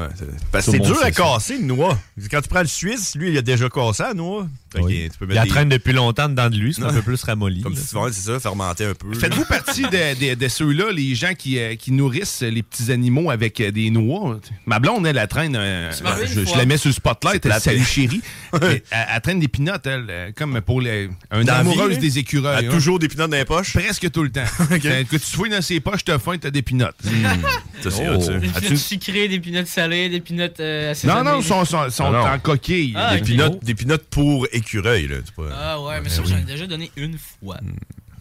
Ouais, 0.00 0.08
c'est- 0.18 0.26
Parce 0.52 0.66
que 0.66 0.76
dur 0.78 0.98
à 1.02 1.10
casser, 1.10 1.56
une 1.56 1.66
noix. 1.68 1.98
Quand 2.30 2.40
tu 2.40 2.48
prends 2.48 2.60
le 2.60 2.66
suisse, 2.66 3.14
lui, 3.16 3.30
il 3.30 3.38
a 3.38 3.42
déjà 3.42 3.68
cassé 3.68 4.02
la 4.02 4.14
noix. 4.14 4.46
Fait 4.72 4.80
Oui. 4.80 5.08
que 5.08 5.12
tu 5.12 5.18
peux 5.18 5.26
Il 5.28 5.34
la 5.34 5.42
des- 5.42 5.48
traîne 5.48 5.68
depuis 5.68 5.92
longtemps 5.92 6.28
dedans 6.28 6.48
de 6.48 6.56
lui, 6.56 6.72
c'est 6.72 6.84
un 6.84 6.92
peu 6.92 7.02
plus 7.02 7.20
ramolli. 7.24 7.60
Comme 7.62 7.72
ouais, 7.74 8.10
c'est 8.12 8.20
ça, 8.32 8.38
fermenter 8.38 8.84
un 8.84 8.94
peu. 8.94 9.12
Faites-vous 9.14 9.44
partie 9.44 9.82
de, 9.82 9.88
de- 10.30 10.34
de 10.34 10.48
ceux-là, 10.48 10.92
les 10.92 11.14
gens 11.16 11.34
qui, 11.36 11.58
euh, 11.58 11.74
qui 11.74 11.90
nourrissent 11.90 12.42
les 12.42 12.62
petits 12.62 12.92
animaux 12.92 13.30
avec 13.30 13.60
euh, 13.60 13.72
des 13.72 13.90
noix? 13.90 14.38
Ma 14.66 14.78
blonde, 14.78 15.06
elle, 15.08 15.18
elle 15.18 15.26
traîne. 15.28 15.56
euh, 15.56 15.90
je, 15.92 16.56
la 16.56 16.64
mets 16.66 16.76
sur 16.76 16.88
le 16.88 16.94
spotlight, 16.94 17.34
elle 17.44 17.50
plate. 17.50 17.62
salue 17.62 17.82
chérie. 17.82 18.20
elle, 18.62 18.82
elle 18.92 19.20
traîne 19.22 19.40
des 19.40 19.48
pinottes, 19.48 19.86
elle, 19.88 20.32
comme 20.36 20.60
pour 20.60 20.80
les, 20.80 21.10
un 21.32 21.42
Dans 21.42 21.52
la 21.54 21.58
amoureuse 21.58 21.96
vie, 21.96 21.98
des 21.98 22.12
Elle 22.12 22.18
écureuils. 22.18 22.64
a 22.66 22.68
hein. 22.68 22.72
toujours 22.72 23.00
des 23.00 23.08
pinottes 23.08 23.30
dans 23.30 23.36
les 23.36 23.44
poches? 23.44 23.72
Presque 23.72 24.08
tout 24.12 24.22
le 24.22 24.30
temps. 24.30 24.44
Quand- 24.70 24.78
Que 24.78 25.16
tu 25.16 25.18
fouilles 25.36 25.50
dans 25.50 25.62
ses 25.62 25.80
poches, 25.80 26.04
t'as 26.04 26.20
faim, 26.20 26.36
t'as 26.40 26.50
des 26.50 26.62
pinottes. 26.62 26.94
Ça, 27.82 27.90
c'est 27.90 28.08
Oh. 28.08 28.14
As-tu- 28.14 28.38
pinottes 28.60 28.76
sucrées, 28.76 29.28
des 29.28 29.40
pinottes 29.40 29.66
salées, 29.66 29.89
des 29.90 30.20
pinottes 30.20 30.60
euh, 30.60 30.86
Non, 30.86 30.90
assaisonnées. 30.92 31.22
non, 31.30 31.40
ils 31.40 31.44
sont, 31.44 31.64
sont, 31.64 31.90
sont 31.90 32.04
Ah 32.06 32.10
non. 32.12 32.18
en 32.26 32.38
coquille. 32.38 32.94
Ah, 32.96 33.16
Des 33.16 33.22
pinottes, 33.22 33.64
des 33.64 33.74
pinottes 33.74 34.04
pour 34.10 34.46
écureuil, 34.52 35.08
là. 35.08 35.16
pas- 35.36 35.42
Ah 35.54 35.80
ouais, 35.80 36.00
mais 36.02 36.08
ça, 36.08 36.22
j'en 36.24 36.38
ai 36.38 36.42
déjà 36.42 36.66
donné 36.66 36.90
une 36.96 37.16
fois. 37.18 37.58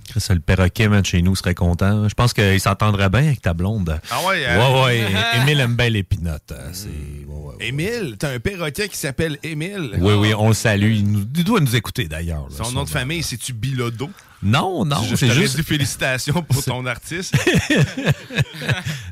Chris, 0.09 0.25
le 0.31 0.39
perroquet, 0.39 0.87
man, 0.87 1.05
chez 1.05 1.21
nous, 1.21 1.35
serait 1.35 1.53
content. 1.53 2.09
Je 2.09 2.15
pense 2.15 2.33
qu'il 2.33 2.59
s'entendrait 2.59 3.09
bien 3.09 3.25
avec 3.27 3.41
ta 3.43 3.53
blonde. 3.53 3.99
Ah 4.09 4.17
ouais, 4.27 4.43
euh, 4.47 4.57
Ouais, 4.57 4.83
ouais. 4.83 5.07
Émile 5.41 5.59
aime 5.59 5.75
bien 5.75 5.89
les 5.89 6.01
pinottes. 6.01 6.51
hein, 6.51 6.69
C'est... 6.73 6.87
ouais, 6.87 7.25
ouais, 7.27 7.53
ouais. 7.59 7.67
Émile, 7.67 8.15
t'as 8.17 8.31
un 8.33 8.39
perroquet 8.39 8.89
qui 8.89 8.97
s'appelle 8.97 9.37
Émile? 9.43 9.91
Oui, 9.99 10.13
oui, 10.15 10.33
on 10.35 10.47
le 10.47 10.55
salue. 10.55 10.93
Il, 10.95 11.11
nous- 11.11 11.25
il 11.35 11.43
doit 11.43 11.59
nous 11.59 11.75
écouter 11.75 12.07
d'ailleurs. 12.07 12.47
là, 12.49 12.63
Son 12.63 12.71
nom 12.71 12.85
de 12.85 12.89
famille, 12.89 13.21
c'est-tu 13.21 13.53
Bilodo? 13.53 14.09
Non, 14.41 14.85
non, 14.85 15.03
c'est 15.15 15.29
juste. 15.31 15.57
dit 15.57 15.63
félicitations 15.63 16.41
pour 16.41 16.63
ton 16.63 16.85
artiste. 16.85 17.35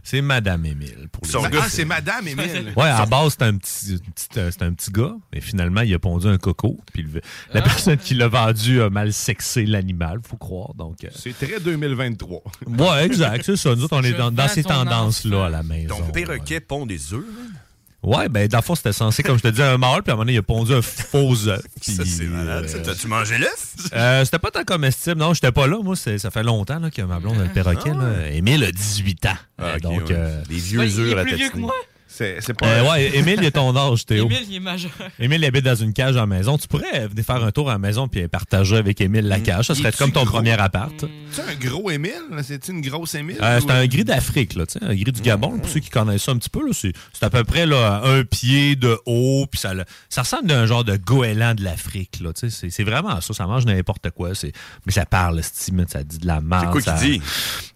C'est 0.04 0.22
Madame 0.22 0.66
Émile. 0.66 1.10
Pour 1.12 1.24
les 1.26 1.30
Son 1.30 1.44
ah, 1.44 1.50
gars, 1.50 1.66
c'est 1.68 1.84
Madame 1.84 2.26
Émile. 2.26 2.72
Ouais, 2.78 2.88
à 2.88 3.06
base, 3.06 3.32
c'était 3.32 3.44
un 3.44 3.58
petit, 3.58 4.00
euh, 4.38 4.50
un 4.62 4.72
petit 4.72 4.90
gars, 4.90 5.14
mais 5.34 5.42
finalement, 5.42 5.82
il 5.82 5.94
a 5.94 6.00
pondu 6.00 6.28
un 6.28 6.38
coco. 6.38 6.80
Puis 6.94 7.04
le- 7.04 7.20
la 7.54 7.62
personne 7.62 7.98
qui 7.98 8.14
l'a 8.14 8.30
vendu 8.30 8.82
a 8.82 8.90
mal 8.90 9.12
sexé 9.12 9.66
l'animal, 9.66 10.20
faut 10.26 10.38
croire. 10.38 10.74
Donc, 10.76 11.04
euh, 11.04 11.10
C'est 11.14 11.38
très 11.38 11.60
2023. 11.60 12.42
ouais, 12.68 13.06
exact, 13.06 13.44
c'est 13.44 13.58
ça. 13.58 13.76
Nous 13.76 13.84
autres, 13.84 13.98
on 13.98 14.04
est 14.04 14.14
dans, 14.14 14.48
ces 14.48 14.64
tendances-là 14.64 15.48
à 15.48 15.50
la 15.50 15.64
maison. 15.64 15.98
Ton 15.98 16.12
perroquet 16.12 16.62
pond 16.62 16.86
des 16.86 17.14
œufs, 17.14 17.26
là? 17.26 17.57
Ouais, 18.04 18.30
ben, 18.30 18.48
dans 18.48 18.60
le 18.60 18.64
fond, 18.64 18.76
c'était 18.76 18.94
censé, 18.94 19.24
comme 19.24 19.38
je 19.38 19.44
te 19.44 19.48
dis, 19.50 19.62
un 19.62 19.78
mâle, 19.78 20.04
puis 20.04 20.12
à 20.12 20.14
un 20.14 20.16
moment 20.16 20.24
donné, 20.26 20.34
il 20.34 20.38
a 20.38 20.44
pondu 20.44 20.72
un 20.74 20.82
faux 20.82 21.48
œuf. 21.48 21.62
Ça, 21.82 22.04
c'est 22.06 22.26
malade. 22.26 22.68
euh, 22.74 22.84
T'as-tu 22.84 23.08
mangé 23.08 23.38
l'œuf? 23.38 23.74
euh, 23.94 24.24
c'était 24.24 24.40
pas 24.40 24.52
tant 24.52 24.64
comestible. 24.64 25.18
Non, 25.18 25.34
j'étais 25.34 25.52
pas 25.52 25.68
là. 25.68 25.80
Moi, 25.84 25.96
ça 25.96 26.30
fait 26.32 26.44
longtemps 26.44 26.80
là, 26.80 26.92
que 26.92 27.02
ma 27.02 27.20
blonde 27.20 27.40
a 27.40 27.44
le 27.46 27.50
perroquet. 27.54 27.90
là. 27.94 28.30
Émile 28.32 28.64
a 28.64 28.72
18 28.72 29.26
ans. 29.26 29.30
Ah, 29.58 29.64
Euh, 29.64 29.80
donc, 29.80 30.02
ouais. 30.04 30.12
euh, 30.12 30.44
Des 30.48 30.56
vieux 30.58 30.80
Ouais, 30.80 30.90
il 30.90 31.00
œufs 31.00 31.12
est 31.14 31.20
à 31.20 31.24
plus 31.24 31.36
vieux 31.36 31.50
que 31.50 31.58
moi. 31.58 31.74
C'est 32.08 32.54
pas. 32.54 32.66
euh, 32.68 32.90
ouais, 32.90 33.18
Émile, 33.18 33.38
il 33.42 33.46
est 33.46 33.52
ton 33.52 33.76
âge, 33.76 34.06
Théo. 34.06 34.26
Émile, 34.26 34.46
il 34.50 34.56
est 34.56 34.60
majeur. 34.60 34.92
Émile 35.20 35.44
habite 35.46 35.66
dans 35.66 35.76
une 35.76 35.94
cage 35.94 36.16
à 36.16 36.22
la 36.22 36.26
maison. 36.26 36.58
Tu 36.58 36.68
pourrais 36.68 37.08
venir 37.08 37.24
faire 37.26 37.44
un 37.44 37.52
tour 37.52 37.70
à 37.70 37.74
la 37.74 37.80
maison 37.80 38.08
puis 38.08 38.28
partager 38.28 38.78
avec 38.78 39.00
Émile 39.02 39.28
la 39.28 39.40
cage. 39.40 39.68
Ça 39.68 39.76
serait 39.76 39.92
comme 39.92 40.12
ton 40.12 40.24
gros? 40.24 40.34
premier 40.38 40.54
appart. 40.60 40.94
C'est 41.32 41.42
un 41.42 41.56
gros 41.56 41.92
Émile? 41.92 42.14
C'est 42.44 42.68
une 42.70 42.82
grosse 42.82 43.14
Émile? 43.16 43.38
Euh, 43.42 43.58
ou- 43.60 43.62
c'est 43.62 43.72
un 43.72 43.86
gris 43.88 44.04
d'Afrique, 44.06 44.56
là, 44.56 44.66
tu 44.66 44.80
sais, 44.80 44.86
un 44.86 44.96
gris 44.96 45.12
du 45.12 45.22
Gabon. 45.22 45.58
Pour 45.60 45.70
ceux 45.70 45.80
qui 45.80 45.90
connaissent 45.90 46.24
ça 46.24 46.32
un 46.32 46.38
petit 46.38 46.50
peu, 46.50 46.66
là, 46.66 46.72
c'est, 46.74 46.94
c'est 47.14 47.26
à 47.26 47.30
peu 47.30 47.44
près 47.44 47.66
là, 47.66 48.02
un 48.04 48.24
pied 48.24 48.76
de 48.76 48.98
haut, 49.06 49.46
puis 49.52 49.60
ça, 49.60 49.74
ça 50.10 50.22
ressemble 50.22 50.52
à 50.52 50.60
un 50.60 50.66
genre 50.66 50.84
de 50.84 50.96
goéland 50.98 51.54
de 51.56 51.64
l'Afrique. 51.64 52.20
Là, 52.22 52.32
tu 52.34 52.50
sais, 52.50 52.50
c'est, 52.50 52.70
c'est 52.70 52.84
vraiment 52.84 53.20
ça. 53.22 53.34
Ça 53.34 53.46
mange 53.48 53.66
n'importe 53.66 54.10
quoi. 54.12 54.34
C'est, 54.34 54.54
mais 54.86 54.92
ça 54.94 55.06
parle, 55.06 55.44
style, 55.44 55.86
ça 55.90 56.04
dit 56.04 56.18
de 56.20 56.28
la 56.28 56.42
merde. 56.42 56.66
C'est 56.74 56.82
quoi 56.82 56.96
qu'il 56.98 57.10
dit? 57.12 57.22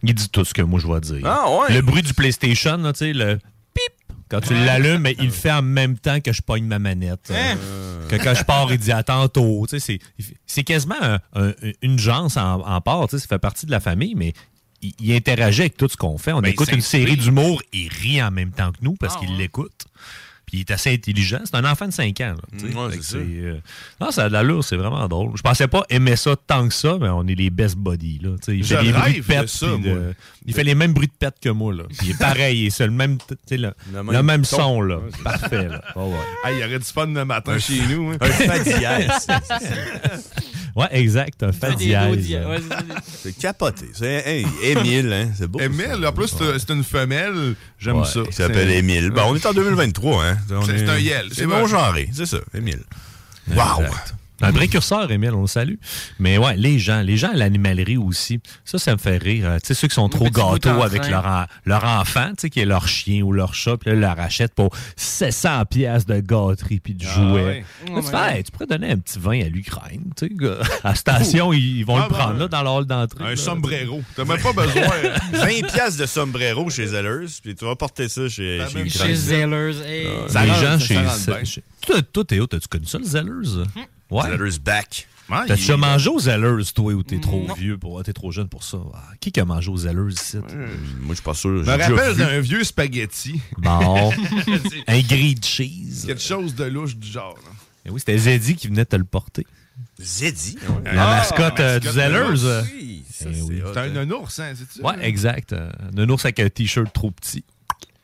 Il 0.04 0.14
dit 0.14 0.30
tout 0.30 0.46
ce 0.46 0.54
que 0.54 0.62
moi 0.62 0.80
je 0.80 0.88
vais 0.88 1.00
dire. 1.02 1.22
Ah, 1.26 1.46
ouais. 1.50 1.76
Le 1.76 1.82
bruit 1.82 2.02
du 2.02 2.14
PlayStation, 2.14 2.78
là, 2.78 2.94
tu 2.94 3.00
sais, 3.00 3.14
le. 3.14 3.38
Quand 4.32 4.42
tu 4.42 4.54
l'allumes, 4.54 5.02
mais 5.02 5.16
il 5.20 5.26
le 5.26 5.32
fait 5.32 5.52
en 5.52 5.62
même 5.62 5.98
temps 6.00 6.20
que 6.22 6.32
je 6.34 6.42
pogne 6.42 6.64
ma 6.66 6.80
manette. 6.80 7.30
Hein? 7.32 7.58
Euh, 7.62 8.08
Que 8.08 8.16
quand 8.16 8.34
je 8.34 8.44
pars, 8.44 8.72
il 8.72 8.80
dit 8.80 8.92
à 8.92 9.04
tantôt. 9.04 9.66
Tu 9.70 9.80
sais, 9.80 10.00
c'est, 10.18 10.26
c'est 10.48 10.64
quasiment 10.64 10.96
un- 11.02 11.20
un- 11.36 11.54
une 11.82 12.00
gence 12.00 12.38
en, 12.38 12.62
en 12.62 12.82
part. 12.82 13.08
Tu 13.10 13.18
sais, 13.18 13.22
ça 13.22 13.28
fait 13.28 13.40
partie 13.40 13.66
de 13.66 13.72
la 13.72 13.80
famille, 13.82 14.16
mais 14.16 14.34
il, 14.82 14.94
il 15.00 15.14
interagit 15.14 15.62
avec 15.62 15.78
tout 15.78 15.88
ce 15.90 15.98
qu'on 15.98 16.18
fait. 16.18 16.32
On 16.32 16.40
Ben, 16.42 16.50
écoute 16.52 16.72
une 16.72 16.82
série 16.82 17.18
d'humour, 17.18 17.62
il 17.74 17.90
rit 17.90 18.24
en 18.24 18.32
même 18.32 18.52
temps 18.52 18.72
que 18.72 18.78
nous 18.82 18.96
parce 18.96 19.16
Ah, 19.18 19.20
qu'il 19.20 19.30
ouais. 19.32 19.38
l'écoute. 19.38 19.86
Puis 20.52 20.60
il 20.60 20.62
est 20.62 20.72
assez 20.72 20.92
intelligent. 20.94 21.40
C'est 21.46 21.56
un 21.56 21.64
enfant 21.64 21.88
de 21.88 21.94
5 21.94 22.20
ans. 22.20 22.36
là. 22.36 22.82
Ouais, 22.88 22.92
Fait 22.98 23.02
ça. 23.04 23.18
euh, 23.18 23.58
non, 24.02 24.12
ça 24.12 24.26
a 24.26 24.28
de 24.28 24.34
l'allure, 24.34 24.64
c'est 24.66 24.76
vraiment 24.76 25.08
drôle. 25.08 25.32
Je 25.38 25.42
pensais 25.42 25.70
pas 25.70 25.84
aimer 25.90 26.18
ça 26.18 26.36
tant 26.36 26.68
que 26.68 26.74
ça, 26.74 26.98
mais 27.00 27.08
on 27.08 27.26
est 27.26 27.36
les 27.36 27.50
best 27.50 27.78
buddies. 27.78 28.20
Là, 28.22 28.32
il 28.50 28.62
Je 28.62 28.76
fait 28.76 28.84
des 28.84 28.92
bruits 28.92 29.22
de 29.22 29.26
pète. 29.26 29.48
ça, 29.48 29.68
de- 29.68 30.14
il 30.46 30.54
fait 30.54 30.66
les 30.66 30.76
mêmes 30.76 30.92
bruits 30.92 31.08
de 31.08 31.14
pète 31.18 31.36
que 31.42 31.48
moi. 31.48 31.74
Là. 31.74 31.84
Puis 31.98 32.08
il 32.08 32.12
est 32.12 32.20
pareil. 32.20 32.70
C'est 32.70 32.86
le 32.86 32.92
même, 32.92 33.18
le, 33.50 34.22
même 34.24 34.44
son. 34.44 34.82
Là. 34.82 35.00
Parfait. 35.24 35.70
Là. 35.70 35.82
Oh, 35.96 36.10
ouais. 36.12 36.50
Hey, 36.52 36.58
il 36.58 36.62
y 36.62 36.66
aurait 36.66 36.80
du 36.80 36.86
fun 36.86 37.08
le 37.08 37.24
matin 37.24 37.58
chez 37.58 37.82
nous. 37.90 38.12
hein. 38.12 38.18
Un. 38.22 39.08
ouais, 40.76 40.88
exact. 40.92 41.44
Un 41.44 41.52
Fait 41.52 41.76
dièse. 41.76 42.30
c'est 43.22 43.38
capoté. 43.38 43.86
C'est 43.94 44.24
hey, 44.28 44.46
Émile, 44.64 45.12
hein? 45.14 45.30
C'est 45.38 45.48
beau. 45.48 45.60
Émile, 45.60 46.06
en 46.06 46.12
plus, 46.12 46.34
c'est 46.58 46.70
une 46.74 46.84
femelle. 46.84 47.56
J'aime 47.80 47.98
Ouais. 48.00 48.06
ça. 48.06 48.22
Il 48.28 48.34
s'appelle 48.34 48.70
C'est- 48.70 48.78
Émile. 48.78 49.10
Bon, 49.12 49.22
on 49.28 49.36
est 49.36 49.46
en 49.46 49.54
2023, 49.54 50.26
hein? 50.26 50.38
C'est- 50.66 50.72
est- 50.74 50.78
c'est 50.80 50.90
un 50.90 50.98
Yel, 51.00 51.26
c'est 51.32 51.46
bon 51.48 51.66
genré, 51.68 52.10
c'est 52.14 52.26
ça, 52.26 52.38
Émile. 52.54 52.82
Wow! 53.50 53.82
Exact. 53.82 54.16
Un 54.42 54.54
précurseur, 54.54 55.12
Émile, 55.12 55.32
on 55.34 55.42
le 55.42 55.48
salue. 55.48 55.76
Mais 56.20 56.38
ouais, 56.38 56.56
les 56.58 56.80
gens, 56.80 57.02
les 57.02 57.18
gens 57.18 57.30
à 57.32 57.36
l'animalerie 57.36 57.98
aussi, 57.98 58.40
ça, 58.66 58.78
ça 58.80 58.92
me 58.94 58.98
fait 58.98 59.18
rire. 59.18 59.46
Euh, 59.46 59.58
Tu 59.60 59.68
sais, 59.68 59.74
ceux 59.74 59.88
qui 59.88 59.96
sont 59.96 60.10
trop 60.10 60.30
gâteaux 60.30 60.82
avec 60.82 61.08
leur, 61.10 61.26
en- 61.26 61.46
leur 61.66 61.84
enfant, 61.84 62.30
tu 62.30 62.36
sais, 62.42 62.50
qui 62.50 62.60
est 62.60 62.66
leur 62.66 62.88
chien 62.88 63.22
ou 63.24 63.32
leur 63.32 63.54
chat, 63.54 63.78
puis 63.78 63.90
là, 63.92 63.96
ils 63.96 64.02
leur 64.02 64.20
achètent 64.20 64.54
pour 64.56 64.76
700 64.96 65.66
pièces 65.66 66.06
de 66.06 66.20
gâterie 66.20 66.80
puis 66.80 66.94
de 66.94 67.06
Ah, 67.08 67.14
jouets. 67.14 67.44
ouais. 67.44 67.66
Là, 67.94 68.02
tu 68.02 68.08
fais, 68.10 68.38
Hey, 68.38 68.44
tu 68.44 68.52
pourrais 68.52 68.68
donner 68.68 68.92
un 68.92 68.98
petit 68.98 69.20
vin 69.20 69.42
à 69.42 69.50
l'Ukraine, 69.50 70.04
tu 70.16 70.28
sais. 70.28 70.34
gars. 70.34 70.58
À 70.84 70.90
la 70.90 70.96
station, 70.96 71.54
ils, 71.54 71.80
ils 71.80 71.86
vont 71.86 71.98
Ah, 71.98 72.08
le 72.10 72.14
prendre 72.14 72.34
ben, 72.34 72.40
là, 72.40 72.48
dans 72.48 72.64
le 72.64 72.70
hall 72.70 72.86
d'entrée. 72.86 73.24
Un 73.24 73.30
là. 73.32 73.36
sombrero. 73.36 74.02
T'as 74.16 74.26
même 74.26 74.42
pas 74.42 74.54
besoin. 74.54 74.82
20 75.34 75.68
piastres 75.72 76.00
de 76.02 76.06
sombrero 76.06 76.70
chez 76.70 76.88
Zellers, 76.88 77.28
puis 77.44 77.56
tu 77.56 77.66
vas 77.66 77.76
porter 77.76 78.10
ça 78.10 78.28
chez, 78.30 78.60
Ben, 78.60 78.70
chez. 78.70 78.90
Chez 78.90 79.16
Zellers. 79.16 79.76
hey. 79.86 80.08
Ça 80.28 80.44
les 80.46 80.54
gens 80.54 80.80
chez. 80.80 80.96
chez- 81.46 81.64
Toi, 81.86 82.02
toi, 82.14 82.24
Théo, 82.26 82.48
t'as-tu 82.48 82.68
connu 82.68 82.86
ça, 82.86 82.98
le 83.00 83.04
Zellers? 83.06 83.66
Ouais. 84.12 84.30
Zellers 84.30 84.60
back. 84.60 85.08
Ouais, 85.30 85.38
T'as 85.48 85.56
déjà 85.56 85.78
mangé 85.78 86.10
aux 86.10 86.20
Zellers, 86.20 86.66
toi, 86.76 86.94
ou 86.94 87.04
t'es 87.04 87.20
trop 87.20 87.46
Non. 87.48 87.54
vieux 87.54 87.78
pour. 87.78 88.04
T'es 88.04 88.12
trop 88.12 88.32
jeune 88.32 88.50
pour 88.50 88.64
ça? 88.66 88.80
Ah, 88.94 89.02
qui 89.22 89.32
qui 89.32 89.40
a 89.40 89.46
mangé 89.46 89.70
aux 89.72 89.78
Zellers 89.78 90.12
ici? 90.12 90.38
Moi, 90.38 90.48
je 91.10 91.14
suis 91.14 91.24
pas 91.24 91.34
sûr. 91.34 91.64
Je 91.64 91.72
me 91.72 91.78
rappelle 91.78 92.18
d'un 92.18 92.40
vieux 92.42 92.64
spaghetti. 92.66 93.40
Bon. 93.58 94.12
un 94.88 95.00
grilled 95.00 95.46
cheese. 95.46 96.04
Quelque 96.06 96.22
chose 96.22 96.54
de 96.54 96.66
louche 96.66 96.98
du 96.98 97.08
genre. 97.08 97.36
là. 97.46 97.52
Eh 97.86 97.90
oui, 97.92 98.00
c'était 98.02 98.18
Zeddy 98.18 98.56
qui 98.56 98.68
venait 98.68 98.84
te 98.86 98.98
le 98.98 99.06
porter. 99.06 99.48
Zeddy. 100.02 100.58
La 100.84 100.92
Ah, 100.92 101.16
mascotte 101.18 101.60
euh, 101.62 101.80
du 101.80 101.88
Zellers. 101.90 102.42
de 102.42 102.46
euh. 102.46 102.64
Oui, 102.74 103.04
Eh 103.08 103.14
c'est 103.14 103.26
oui. 103.42 103.62
C'est 103.74 103.80
hein. 103.80 103.92
un, 103.96 103.98
un 103.98 104.12
ours, 104.12 104.38
hein, 104.40 104.54
c'est 104.56 104.82
ça? 104.82 104.86
Ouais, 104.86 104.96
exact. 105.08 105.54
Euh, 105.54 105.72
Un 105.98 106.10
ours 106.10 106.26
avec 106.26 106.40
un 106.42 106.50
t-shirt 106.50 106.92
trop 106.94 107.10
petit. 107.12 107.46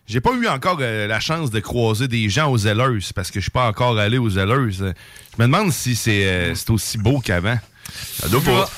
J'ai 0.07 0.21
pas 0.21 0.31
eu 0.33 0.47
encore 0.47 0.77
euh, 0.79 1.05
la 1.07 1.19
chance 1.19 1.51
de 1.51 1.59
croiser 1.59 2.07
des 2.07 2.29
gens 2.29 2.49
aux 2.49 2.57
Zellers 2.57 2.99
parce 3.13 3.29
que 3.29 3.39
je 3.39 3.43
suis 3.45 3.51
pas 3.51 3.67
encore 3.67 3.97
allé 3.99 4.17
aux 4.17 4.29
Zellers. 4.29 4.81
Euh, 4.81 4.93
Je 5.33 5.41
me 5.41 5.43
demande 5.47 5.71
si 5.73 5.95
c'est 5.95 6.25
euh, 6.25 6.55
c'est 6.55 6.69
aussi 6.69 6.97
beau 6.97 7.19
qu'avant. 7.19 7.59
Ça 8.19 8.29
doit 8.29 8.41
pas. 8.41 8.69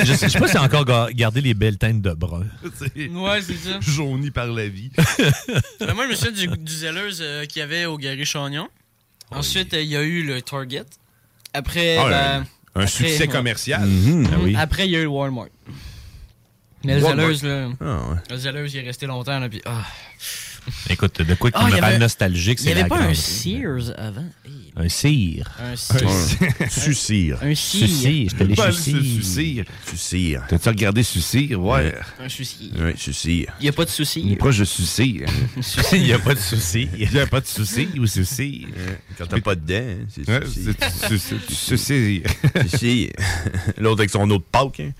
je, 0.00 0.12
sais, 0.14 0.26
je 0.28 0.32
sais 0.32 0.38
pas 0.40 0.48
si 0.48 0.58
encore 0.58 0.84
ga- 0.84 1.08
gardé 1.12 1.40
les 1.42 1.54
belles 1.54 1.76
teintes 1.78 2.00
de 2.02 2.12
brun. 2.12 2.44
C'est 2.76 3.08
Ouais, 3.08 3.40
c'est 3.42 3.54
ça. 3.56 3.78
Jauni 3.80 4.30
par 4.30 4.46
la 4.46 4.66
vie. 4.68 4.90
Ben, 5.80 5.94
moi, 5.94 6.04
je 6.06 6.10
me 6.10 6.14
souviens 6.14 6.32
du, 6.32 6.58
du 6.58 6.72
Zellers 6.72 7.20
euh, 7.20 7.44
qu'il 7.46 7.60
y 7.60 7.62
avait 7.62 7.84
au 7.84 7.96
Gary 7.98 8.24
Chagnon. 8.24 8.68
Ensuite, 9.30 9.74
euh, 9.74 9.82
il 9.82 9.88
y 9.88 9.96
a 9.96 10.02
eu 10.02 10.22
le 10.24 10.40
Target. 10.42 10.84
Après, 11.54 11.98
Ah, 11.98 12.08
ben, 12.08 12.46
Un 12.74 12.80
Après, 12.84 12.86
succès 12.88 13.20
ouais. 13.20 13.28
commercial. 13.28 13.82
Ah 14.32 14.36
oui. 14.42 14.56
après, 14.56 14.86
il 14.86 14.90
y 14.92 14.96
a 14.96 15.00
eu 15.00 15.02
le 15.02 15.08
Walmart. 15.08 15.46
Mais 16.84 16.94
le. 16.94 17.00
Zellers, 17.00 17.42
là, 17.48 17.68
Ah, 17.80 17.84
ouais. 18.10 18.16
le 18.30 18.36
Zellers, 18.36 18.68
il 18.68 18.76
est 18.78 18.86
resté 18.86 19.06
longtemps. 19.06 19.38
Là, 19.38 19.48
puis, 19.48 19.60
ah. 19.64 19.84
Écoute, 20.88 21.20
de 21.22 21.34
quoi 21.34 21.50
qui 21.50 21.58
Ah, 21.60 21.66
il 21.70 21.74
me 21.76 21.80
rend 21.80 21.98
nostalgique, 21.98 22.60
Il 22.60 22.62
c'est 22.62 22.74
n'y 22.74 22.80
avait 22.80 22.82
la 22.82 22.88
pas 22.88 23.02
un 23.02 23.14
Sears 23.14 23.92
avant. 23.98 24.24
Hey, 24.44 24.61
Un 24.74 24.88
cire. 24.88 25.50
Un 25.60 25.76
Sears. 25.76 26.70
Sucire. 26.70 27.38
Un 27.42 27.54
Sears. 27.54 27.56
Sucir, 27.88 28.30
je 28.30 28.36
te 28.36 28.44
l'ai 28.44 28.54
Pas 28.54 28.68
le 28.68 28.72
sucir. 28.72 29.02
Sucir. 29.02 29.64
Sucire. 29.86 30.42
T'as-tu 30.48 30.68
regardé 30.70 31.02
Sucir? 31.02 31.60
Ouais. 31.62 31.94
Un 32.18 32.28
souci. 32.30 32.72
Oui, 32.78 32.92
sucire. 32.96 33.52
Il 33.60 33.64
n'y 33.64 33.68
a 33.68 33.72
pas 33.72 33.84
de 33.84 33.90
Il 33.90 33.92
est 33.92 33.94
souci. 33.96 34.36
proche 34.36 34.58
de 34.58 34.64
Sucir. 34.64 35.26
Il 35.92 36.02
n'y 36.04 36.12
a 36.14 36.18
pas 36.18 36.34
de 36.34 36.38
souci. 36.40 36.88
Il 36.98 37.12
y 37.12 37.18
a 37.20 37.26
pas 37.26 37.40
de 37.42 37.46
souci 37.46 37.88
ou 37.98 38.06
Sucir? 38.06 38.66
Quand 39.18 39.26
t'as 39.26 39.40
pas 39.40 39.54
de 39.54 39.60
dents, 39.60 39.74
hein, 39.74 40.06
c'est 40.08 40.24
sucire. 40.24 40.40
c'est- 40.48 41.18
c'est- 41.18 41.18
c'est- 41.18 41.54
Sucir. 41.54 42.22
Sucire. 42.70 43.10
L'autre 43.76 44.00
avec 44.00 44.10
son 44.10 44.28
autre 44.30 44.46
Pâques. 44.50 44.82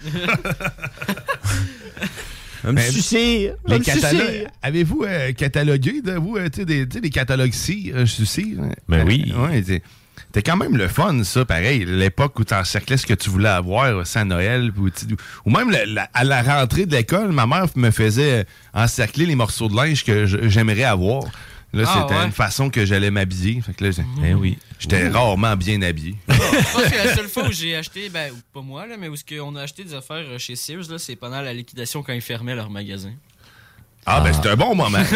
Un 2.64 2.72
Mais- 2.72 2.82
petit 2.86 2.92
sucire. 3.02 3.54
Les 3.66 3.80
catalogues. 3.80 4.46
Avez-vous 4.62 5.04
euh, 5.06 5.32
catalogué, 5.32 6.00
de 6.02 6.12
vous, 6.12 6.36
euh, 6.36 6.48
tu 6.48 6.64
sais, 6.64 7.00
des, 7.00 7.10
catalogues 7.10 7.52
cire, 7.52 7.94
euh, 7.96 8.06
Sucir? 8.06 8.58
hein? 8.62 8.70
Ben 8.88 9.06
oui. 9.06 9.32
Ouais, 9.36 9.62
c'est- 9.66 9.82
C'était 10.26 10.50
quand 10.50 10.56
même 10.56 10.76
le 10.78 10.88
fun, 10.88 11.24
ça, 11.24 11.44
pareil. 11.44 11.84
L'époque 11.86 12.38
où 12.38 12.44
tu 12.44 12.54
encerclais 12.54 12.96
ce 12.96 13.04
que 13.06 13.12
tu 13.14 13.28
voulais 13.28 13.48
avoir, 13.50 13.84
euh, 13.86 14.04
sans 14.04 14.24
Noël, 14.24 14.70
ou, 14.78 14.88
ou 15.44 15.50
même 15.50 15.70
la- 15.70 15.84
la- 15.84 16.08
à 16.14 16.24
la 16.24 16.42
rentrée 16.42 16.86
de 16.86 16.94
l'école, 16.96 17.32
ma 17.32 17.46
mère 17.46 17.66
me 17.76 17.90
faisait 17.90 18.40
euh, 18.40 18.44
encercler 18.72 19.26
les 19.26 19.34
morceaux 19.34 19.68
de 19.68 19.76
linge 19.76 20.04
que 20.04 20.24
j'aimerais 20.48 20.84
avoir. 20.84 21.24
Là, 21.74 21.84
Ah, 21.86 22.02
c'était 22.02 22.18
ouais. 22.18 22.26
une 22.26 22.32
façon 22.32 22.68
que 22.68 22.84
j'allais 22.84 23.10
m'habiller. 23.10 23.60
Fait 23.62 23.72
que 23.72 23.84
là, 23.84 23.90
j'ai- 23.90 24.04
Ben 24.20 24.34
oui. 24.34 24.58
j'étais 24.78 25.08
rarement 25.08 25.56
bien 25.56 25.80
habillé. 25.82 26.16
Je 26.28 26.34
pense 26.72 26.82
que 26.90 26.96
la 27.08 27.14
seule 27.14 27.28
fois 27.28 27.44
où 27.48 27.52
j'ai 27.52 27.74
acheté, 27.74 28.10
ben, 28.10 28.30
pas 28.52 28.60
moi, 28.60 28.86
là, 28.86 28.96
mais 28.98 29.08
où 29.08 29.16
ce 29.16 29.24
qu'on 29.24 29.56
a 29.56 29.62
acheté 29.62 29.82
des 29.84 29.94
affaires 29.94 30.24
euh, 30.28 30.38
chez 30.38 30.54
Sears, 30.54 30.90
là, 30.90 30.98
c'est 30.98 31.16
pendant 31.16 31.40
la 31.40 31.54
liquidation 31.54 32.02
quand 32.02 32.12
ils 32.12 32.20
fermaient 32.20 32.54
leur 32.54 32.68
magasin. 32.68 33.12
Ah, 34.04 34.20
ben 34.20 34.32
c'était 34.32 34.48
un 34.48 34.56
bon 34.56 34.74
moment. 34.74 34.98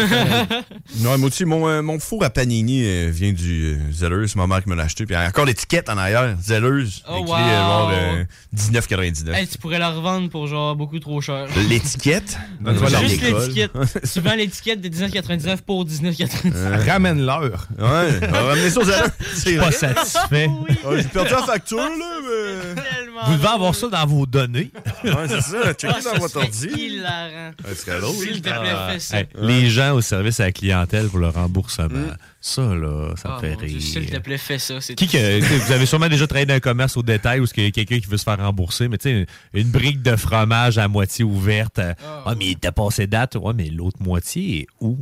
Non, 1.01 1.17
moi 1.17 1.27
aussi, 1.27 1.43
mon, 1.43 1.67
euh, 1.67 1.81
mon 1.81 1.99
four 1.99 2.23
à 2.23 2.29
panini 2.29 2.83
euh, 2.85 3.09
vient 3.11 3.33
du 3.33 3.73
euh, 3.73 3.91
Zellers. 3.91 4.27
C'est 4.29 4.37
ma 4.37 4.47
mère 4.47 4.63
qui 4.63 4.69
me 4.69 4.75
l'a 4.75 4.83
acheté. 4.83 5.05
Puis 5.05 5.13
il 5.13 5.19
y 5.19 5.21
a 5.21 5.27
encore 5.27 5.43
l'étiquette 5.45 5.89
en 5.89 5.97
arrière. 5.97 6.35
Zellers. 6.41 6.85
Oh, 7.09 7.17
écrit 7.19 7.31
wow. 7.31 7.37
genre 7.37 7.91
euh, 7.93 8.23
19,99. 8.55 9.33
Hey, 9.33 9.47
tu 9.47 9.57
pourrais 9.57 9.79
la 9.79 9.89
revendre 9.89 10.29
pour 10.29 10.47
genre 10.47 10.75
beaucoup 10.75 10.97
trop 10.99 11.19
cher. 11.19 11.47
L'étiquette? 11.69 12.37
Juste 13.01 13.21
l'étiquette. 13.21 13.71
tu 14.13 14.19
vends 14.21 14.35
l'étiquette 14.35 14.81
de 14.81 14.87
19,99 14.87 15.57
pour 15.57 15.85
19,99. 15.85 16.89
Ramène-leur. 16.89 17.67
Ouais, 17.77 18.19
on 18.27 18.31
va 18.31 18.41
ramener 18.43 18.69
ça 18.69 18.79
aux 18.79 18.85
Zellers. 18.85 19.03
C'est 19.33 19.57
Pas 19.57 19.63
vrai. 19.63 19.71
satisfait. 19.73 20.49
Ah, 20.85 20.89
J'ai 20.95 21.03
perdu 21.03 21.31
la 21.31 21.43
facture, 21.43 21.77
là, 21.77 21.89
mais. 22.23 22.81
Vous 23.25 23.33
devez 23.35 23.47
avoir 23.47 23.73
ça 23.75 23.87
dans 23.87 24.05
vos 24.05 24.25
données. 24.25 24.71
Ouais, 25.03 25.27
c'est 25.27 25.41
ça. 25.41 25.73
Checkez 25.73 25.93
Ah, 25.97 26.01
dans 26.13 26.19
votre 26.19 26.37
ordi. 26.37 26.67
hilarant. 26.67 27.51
Ouais, 27.65 27.73
ce 27.73 27.75
serait 27.75 27.99
drôle. 27.99 28.15
S'il 28.15 28.41
te 28.41 28.49
plaît, 28.49 28.75
fais 28.91 28.99
ça. 28.99 29.19
Hey, 29.19 29.27
Les 29.41 29.69
gens 29.69 29.93
au 29.95 30.01
service 30.01 30.39
à 30.39 30.45
la 30.45 30.51
clientèle 30.51 31.07
pour 31.07 31.19
le 31.19 31.29
remboursement. 31.29 32.07
Ça, 32.39 32.61
là, 32.61 33.13
ça 33.15 33.29
me 33.29 33.33
Ah, 33.35 33.39
fait 33.41 33.55
Dieu, 33.65 33.79
S'il 33.79 34.05
te 34.05 34.11
rire. 34.11 34.21
plaît, 34.21 34.37
fais 34.37 34.59
ça. 34.59 34.75
Qui 34.79 35.07
vous 35.07 35.71
avez 35.71 35.85
sûrement 35.85 36.07
déjà 36.07 36.27
travaillé 36.27 36.45
dans 36.45 36.53
un 36.53 36.59
commerce 36.59 36.95
au 36.97 37.03
détail 37.03 37.39
où 37.39 37.45
il 37.57 37.63
y 37.63 37.67
a 37.67 37.71
quelqu'un 37.71 37.99
qui 37.99 38.07
veut 38.07 38.17
se 38.17 38.23
faire 38.23 38.37
rembourser, 38.37 38.87
mais 38.87 38.97
tu 38.97 39.09
sais, 39.09 39.11
une, 39.53 39.61
une 39.61 39.69
brique 39.69 40.01
de 40.01 40.15
fromage 40.15 40.77
à 40.77 40.87
moitié 40.87 41.25
ouverte. 41.25 41.79
euh, 41.79 41.93
Ah, 42.25 42.35
mais 42.37 42.55
t'as 42.59 42.71
passé 42.71 43.07
date. 43.07 43.35
Ouais, 43.35 43.53
mais 43.55 43.69
l'autre 43.69 43.97
moitié 44.01 44.61
est 44.61 44.67
où? 44.79 44.97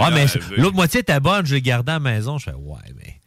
Ah, 0.00 0.10
mais 0.10 0.26
l'autre 0.56 0.76
moitié 0.76 1.00
était 1.00 1.18
bonne, 1.20 1.44
je 1.46 1.54
l'ai 1.54 1.62
gardée 1.62 1.92
à 1.92 1.94
la 1.94 2.00
maison. 2.00 2.38
Je 2.38 2.44
fais, 2.44 2.54
ouais, 2.56 2.78
mais. 2.96 3.20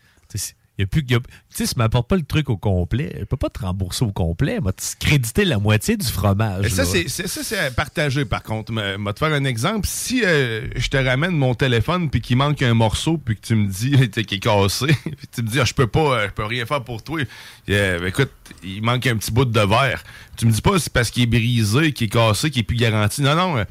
Y 0.80 0.84
a 0.84 0.88
plus 0.88 1.04
que. 1.04 1.16
Tu 1.16 1.22
sais, 1.50 1.66
si 1.66 1.74
tu 1.74 1.80
m'apportes 1.80 2.08
pas 2.08 2.16
le 2.16 2.24
truc 2.24 2.50
au 2.50 2.58
complet, 2.58 3.16
je 3.20 3.26
peux 3.26 3.38
pas 3.38 3.50
te 3.50 3.60
rembourser 3.60 4.06
au 4.06 4.12
complet. 4.12 4.60
Moi, 4.60 4.74
tu 4.74 4.86
créditer 5.00 5.46
la 5.46 5.60
moitié 5.60 5.98
du 5.98 6.08
fromage. 6.08 6.66
Et 6.66 6.70
ça, 6.70 6.86
c'est, 6.86 7.08
ça, 7.08 7.28
c'est 7.28 7.76
partagé, 7.76 8.26
par 8.26 8.44
contre. 8.44 8.74
Je 8.74 9.04
vais 9.04 9.14
te 9.14 9.20
faire 9.20 9.34
un 9.34 9.44
exemple. 9.44 9.88
Si 9.88 10.24
euh, 10.24 10.68
je 10.76 10.88
te 10.88 10.98
ramène 10.98 11.32
mon 11.32 11.54
téléphone 11.54 12.10
puis 12.10 12.22
qu'il 12.22 12.38
manque 12.38 12.62
un 12.62 12.74
morceau 12.74 13.18
puis 13.18 13.36
que 13.36 13.42
tu 13.42 13.56
me 13.56 13.68
dis 13.68 13.92
qu'il 14.10 14.38
est 14.38 14.40
cassé, 14.40 14.88
puis 14.88 15.28
tu 15.34 15.44
me 15.44 15.48
dis, 15.48 15.60
ah, 15.60 15.66
je 15.66 15.74
peux 15.74 15.88
pas, 15.88 16.00
euh, 16.18 16.28
je 16.28 16.34
peux 16.34 16.46
rien 16.46 16.66
faire 16.66 16.84
pour 16.84 17.04
toi. 17.04 17.22
Euh, 17.70 18.08
écoute, 18.08 18.32
il 18.64 18.82
manque 18.82 19.06
un 19.08 19.18
petit 19.18 19.32
bout 19.32 19.46
de 19.46 19.60
verre. 19.60 20.04
Tu 20.38 20.46
me 20.46 20.52
dis 20.52 20.62
pas 20.62 20.80
c'est 20.80 20.92
parce 20.92 21.12
qu'il 21.12 21.24
est 21.24 21.28
brisé, 21.28 21.92
qu'il 21.92 22.08
est 22.08 22.10
cassé, 22.10 22.50
qu'il 22.50 22.62
est 22.62 22.64
plus 22.64 22.78
garanti. 22.78 23.22
Non, 23.22 23.36
non. 23.36 23.66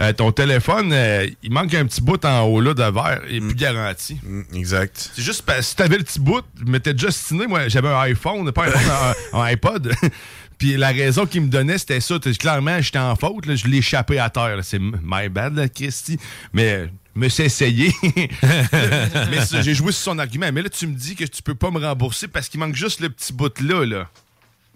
Euh, 0.00 0.12
ton 0.12 0.32
téléphone, 0.32 0.90
euh, 0.92 1.26
il 1.42 1.52
manque 1.52 1.74
un 1.74 1.84
petit 1.86 2.00
bout 2.00 2.24
en 2.24 2.42
haut 2.42 2.60
là 2.60 2.72
de 2.74 2.82
verre, 2.82 3.20
il 3.28 3.36
est 3.36 3.40
plus 3.40 3.54
garanti. 3.54 4.18
Mm, 4.22 4.42
Exact. 4.54 5.10
C'est 5.14 5.22
juste 5.22 5.42
parce 5.42 5.58
que 5.58 5.64
si 5.64 5.76
t'avais 5.76 5.98
le 5.98 6.04
petit 6.04 6.20
bout, 6.20 6.42
je 6.58 6.64
m'étais 6.70 6.94
déjà 6.94 7.10
stiné, 7.10 7.46
moi, 7.46 7.68
j'avais 7.68 7.88
un 7.88 7.98
iPhone, 8.00 8.50
pas 8.52 8.64
un 8.64 8.68
iPhone, 8.68 8.90
un, 9.34 9.38
un 9.38 9.42
iPod. 9.44 9.92
Puis 10.58 10.76
la 10.76 10.88
raison 10.92 11.26
qu'il 11.26 11.40
me 11.42 11.48
donnait, 11.48 11.76
c'était 11.76 12.00
ça. 12.00 12.18
Clairement, 12.38 12.80
j'étais 12.80 12.98
en 13.00 13.16
faute. 13.16 13.46
là, 13.46 13.56
je 13.56 13.66
l'ai 13.66 13.78
échappé 13.78 14.18
à 14.20 14.30
terre. 14.30 14.56
là. 14.56 14.62
C'est 14.62 14.78
my 14.78 15.28
bad, 15.28 15.56
là, 15.56 15.68
Christy. 15.68 16.18
Mais 16.52 16.88
je 17.16 17.20
me 17.20 17.28
suis 17.28 17.42
essayé. 17.42 17.92
mais 18.42 19.38
j'ai 19.62 19.74
joué 19.74 19.90
sur 19.90 20.02
son 20.12 20.18
argument. 20.20 20.50
Mais 20.52 20.62
là, 20.62 20.68
tu 20.68 20.86
me 20.86 20.94
dis 20.94 21.16
que 21.16 21.24
tu 21.24 21.42
peux 21.42 21.56
pas 21.56 21.70
me 21.72 21.80
rembourser 21.80 22.28
parce 22.28 22.48
qu'il 22.48 22.60
manque 22.60 22.76
juste 22.76 23.00
le 23.00 23.10
petit 23.10 23.32
bout-là. 23.32 23.84
Là. 23.84 24.08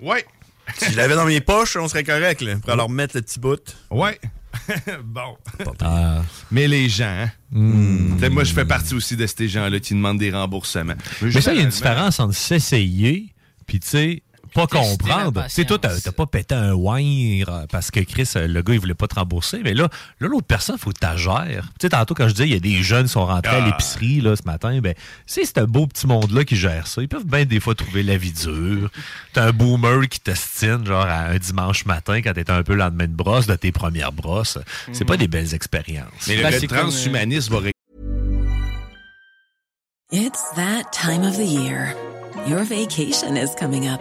Ouais. 0.00 0.26
Si 0.76 0.90
je 0.90 0.96
l'avais 0.96 1.14
dans 1.14 1.24
mes 1.24 1.40
poches, 1.40 1.76
on 1.76 1.86
serait 1.86 2.02
correct, 2.02 2.40
là. 2.40 2.56
Pour 2.56 2.70
alors 2.70 2.90
mettre 2.90 3.14
le 3.16 3.22
petit 3.22 3.38
bout. 3.38 3.76
Ouais. 3.90 4.18
bon. 5.04 5.36
Ah. 5.80 6.22
Mais 6.50 6.68
les 6.68 6.88
gens, 6.88 7.04
hein? 7.04 7.30
T'sais, 8.16 8.30
moi, 8.30 8.44
je 8.44 8.52
fais 8.52 8.64
partie 8.64 8.94
aussi 8.94 9.16
de 9.16 9.26
ces 9.26 9.48
gens-là 9.48 9.80
qui 9.80 9.94
demandent 9.94 10.18
des 10.18 10.30
remboursements. 10.30 10.94
Mais 11.22 11.40
ça, 11.40 11.52
il 11.52 11.58
y 11.58 11.60
a 11.60 11.64
une 11.64 11.70
différence 11.70 12.20
entre 12.20 12.34
s'essayer, 12.34 13.34
puis 13.66 13.80
tu 13.80 13.88
sais, 13.88 14.22
pas 14.56 14.66
comprendre. 14.66 15.44
Tu 15.44 15.50
sais, 15.50 15.64
toi, 15.64 15.78
t'as 15.78 16.12
pas 16.12 16.26
pété 16.26 16.54
un 16.54 16.72
wire 16.72 17.66
parce 17.70 17.90
que 17.90 18.00
Chris, 18.00 18.28
euh, 18.36 18.46
le 18.48 18.62
gars, 18.62 18.74
il 18.74 18.80
voulait 18.80 18.94
pas 18.94 19.06
te 19.06 19.14
rembourser. 19.14 19.60
Mais 19.62 19.74
là, 19.74 19.88
là 20.20 20.28
l'autre 20.28 20.46
personne, 20.46 20.78
faut 20.78 20.90
que 20.90 20.98
tu 20.98 21.18
gères. 21.22 21.64
Tu 21.78 21.82
sais, 21.82 21.88
tantôt, 21.90 22.14
quand 22.14 22.28
je 22.28 22.32
disais, 22.34 22.48
il 22.48 22.52
y 22.52 22.56
a 22.56 22.60
des 22.60 22.82
jeunes 22.82 23.06
qui 23.06 23.12
sont 23.12 23.26
rentrés 23.26 23.56
à 23.56 23.62
Ah. 23.62 23.66
l'épicerie 23.66 24.20
là, 24.20 24.34
ce 24.36 24.42
matin, 24.44 24.80
ben, 24.80 24.94
c'est 25.26 25.44
c'est 25.44 25.58
un 25.58 25.64
beau 25.66 25.86
petit 25.86 26.06
monde-là 26.06 26.44
qui 26.44 26.56
gère 26.56 26.86
ça. 26.86 27.02
Ils 27.02 27.08
peuvent 27.08 27.26
bien 27.26 27.44
des 27.44 27.60
fois 27.60 27.74
trouver 27.74 28.02
la 28.02 28.16
vie 28.16 28.32
dure. 28.32 28.90
T'as 29.32 29.46
un 29.48 29.52
boomer 29.52 30.08
qui 30.08 30.20
t'estime, 30.20 30.86
genre, 30.86 31.04
à 31.06 31.26
un 31.26 31.36
dimanche 31.38 31.84
matin, 31.84 32.20
quand 32.22 32.32
t'es 32.32 32.50
un 32.50 32.62
peu 32.62 32.72
le 32.72 32.78
lendemain 32.80 33.06
de 33.06 33.12
brosse, 33.14 33.46
de 33.46 33.54
tes 33.56 33.72
premières 33.72 34.12
brosses. 34.12 34.58
C'est 34.92 35.04
pas 35.04 35.16
des 35.16 35.28
belles 35.28 35.54
expériences. 35.54 36.26
Mais 36.28 36.36
le, 36.36 36.42
Ben, 36.42 36.50
le 36.52 36.58
c'est 36.60 36.66
comme, 36.66 36.78
euh, 36.78 36.80
transhumanisme 36.82 37.54
va 37.54 37.68
It's 40.12 40.42
that 40.54 40.92
time 40.92 41.22
of 41.24 41.36
the 41.36 41.44
year. 41.44 41.94
Your 42.46 42.62
vacation 42.64 43.36
is 43.36 43.54
coming 43.58 43.88
up. 43.88 44.00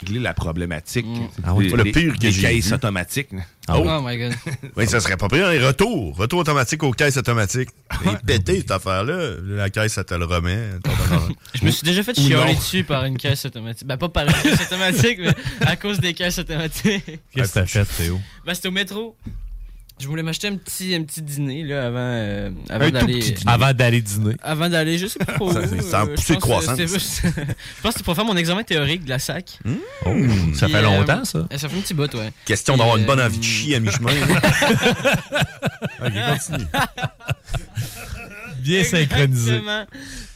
Régler 0.00 0.20
la 0.20 0.34
problématique. 0.34 1.06
Ah 1.44 1.54
oui, 1.54 1.68
le 1.70 1.84
pire 1.84 2.18
que 2.18 2.30
j'ai 2.30 2.42
caisses 2.42 2.68
vu. 2.68 2.74
automatiques. 2.74 3.28
Ah 3.68 3.78
oui. 3.78 3.86
Oh 3.88 4.00
my 4.02 4.18
god. 4.18 4.34
Oui, 4.76 4.86
ça 4.86 5.00
serait 5.00 5.16
pas 5.16 5.28
pire. 5.28 5.46
Un 5.46 5.66
retour. 5.66 6.16
Retour 6.16 6.40
automatique 6.40 6.82
aux 6.82 6.90
caisses 6.90 7.16
automatiques. 7.16 7.68
Il 8.04 8.10
est 8.10 8.24
pété, 8.26 8.56
cette 8.58 8.72
affaire-là. 8.72 9.36
La 9.42 9.70
caisse, 9.70 9.92
ça 9.94 10.04
te 10.04 10.14
le 10.14 10.24
remet. 10.24 10.70
Je 11.54 11.64
me 11.64 11.70
suis 11.70 11.84
déjà 11.84 12.02
fait 12.02 12.14
chialer 12.14 12.56
dessus 12.56 12.82
par 12.84 13.04
une 13.04 13.16
caisse 13.16 13.44
automatique. 13.46 13.86
Ben, 13.86 13.96
pas 13.96 14.08
par 14.08 14.26
une 14.26 14.32
caisse 14.32 14.66
automatique, 14.66 15.18
mais 15.20 15.66
à 15.66 15.76
cause 15.76 16.00
des 16.00 16.12
caisses 16.12 16.38
automatiques. 16.38 17.20
Qu'est-ce 17.32 17.54
que 17.54 17.60
t'as 17.60 17.66
fait, 17.66 17.84
Théo? 17.84 18.20
Ben, 18.44 18.54
c'était 18.54 18.68
au 18.68 18.72
métro. 18.72 19.16
Je 20.00 20.08
voulais 20.08 20.24
m'acheter 20.24 20.48
un 20.48 20.56
petit, 20.56 20.92
un 20.94 21.04
petit 21.04 21.22
dîner, 21.22 21.62
là, 21.62 21.86
avant, 21.86 21.96
euh, 22.00 22.50
avant 22.68 22.90
d'aller. 22.90 23.18
petit 23.20 23.32
dîner. 23.32 23.50
Avant 23.52 23.72
d'aller 23.72 24.02
dîner. 24.02 24.34
Avant 24.42 24.68
d'aller, 24.68 24.98
je 24.98 25.06
sais 25.06 25.18
pas 25.20 25.32
trop. 25.34 25.52
Ça, 25.52 25.60
où, 25.60 25.66
c'est- 25.68 25.82
ça 25.82 26.00
a 26.00 26.04
euh, 26.06 26.16
que 26.16 26.32
croissance. 26.34 26.78
Je 26.78 26.84
pense 26.84 26.92
que 27.22 27.90
c'était 27.92 28.02
pour 28.02 28.16
faire 28.16 28.24
mon 28.24 28.36
examen 28.36 28.64
théorique 28.64 29.04
de 29.04 29.10
la 29.10 29.20
SAC. 29.20 29.58
Oh, 30.04 30.10
ça 30.54 30.66
fait 30.68 30.74
euh, 30.76 30.82
longtemps, 30.82 31.24
ça? 31.24 31.46
Ça 31.56 31.68
fait 31.68 31.76
un 31.76 31.80
petit 31.80 31.94
bout, 31.94 32.12
ouais. 32.14 32.32
Question 32.44 32.74
Puis, 32.74 32.78
d'avoir 32.80 32.96
une 32.96 33.06
bonne 33.06 33.20
euh, 33.20 33.26
envie 33.26 33.38
de 33.38 33.44
chier 33.44 33.76
à 33.76 33.80
mi-chemin. 33.80 34.10
ok, 36.00 36.12
continue. 36.38 36.66
Bien 38.58 38.82
synchronisé. 38.84 39.50
Exactement. 39.56 39.84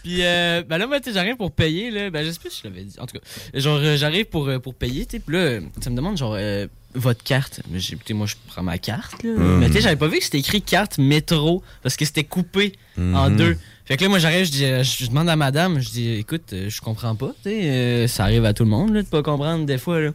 Puis 0.05 0.19
euh, 0.23 0.63
ben 0.69 0.79
là, 0.79 0.87
moi, 0.87 1.01
tu 1.01 1.09
sais, 1.11 1.15
j'arrive 1.15 1.37
pour 1.37 1.51
payer, 1.51 1.91
là. 1.91 2.11
Ben, 2.11 2.25
je 2.25 2.31
sais 2.31 2.39
pas 2.43 2.49
si 2.51 2.61
je 2.63 2.69
l'avais 2.69 2.85
dit. 2.85 2.95
En 3.01 3.07
tout 3.07 3.19
cas, 3.19 3.59
genre, 3.59 3.79
euh, 3.83 3.97
j'arrive 3.97 4.27
pour, 4.27 4.49
euh, 4.49 4.59
pour 4.59 4.75
payer. 4.75 5.05
Puis 5.07 5.21
là, 5.29 5.39
euh, 5.39 5.61
ça 5.81 5.91
me 5.91 5.97
demande, 5.97 6.17
genre, 6.17 6.37
euh, 6.39 6.67
votre 6.95 7.23
carte. 7.23 7.61
Mais 7.71 7.79
j'ai, 7.81 7.95
écoutez, 7.95 8.15
moi, 8.15 8.27
je 8.27 8.35
prends 8.49 8.63
ma 8.63 8.79
carte, 8.79 9.23
là. 9.23 9.31
Mhm. 9.31 9.59
Mais 9.59 9.67
tu 9.67 9.75
sais, 9.75 9.81
j'avais 9.83 9.97
pas 9.97 10.09
vu 10.09 10.19
que 10.19 10.25
c'était 10.25 10.39
écrit 10.39 10.63
carte 10.63 10.99
métro 10.99 11.63
parce 11.83 11.97
que 11.97 12.05
c'était 12.05 12.25
coupé 12.25 12.73
en 12.97 13.31
Mhm. 13.31 13.37
deux. 13.37 13.59
Fait 13.85 13.97
que 13.97 14.03
là, 14.03 14.09
moi, 14.11 14.19
j'arrive, 14.19 14.45
je, 14.45 14.51
dis, 14.51 14.65
euh, 14.65 14.83
je 14.83 15.07
demande 15.07 15.29
à 15.31 15.37
madame, 15.37 15.81
je 15.81 15.89
dis, 15.91 16.11
écoute, 16.13 16.53
euh, 16.53 16.69
je 16.69 16.81
comprends 16.81 17.15
pas, 17.15 17.29
tu 17.43 17.51
sais. 17.51 17.71
euh, 17.71 18.07
ça 18.09 18.25
arrive 18.25 18.45
à 18.45 18.53
tout 18.53 18.65
le 18.65 18.71
monde, 18.71 18.93
là, 18.93 19.03
de 19.03 19.07
pas 19.09 19.23
comprendre 19.23 19.65
des 19.65 19.79
fois, 19.79 19.99
là. 20.01 20.07
Là, 20.09 20.13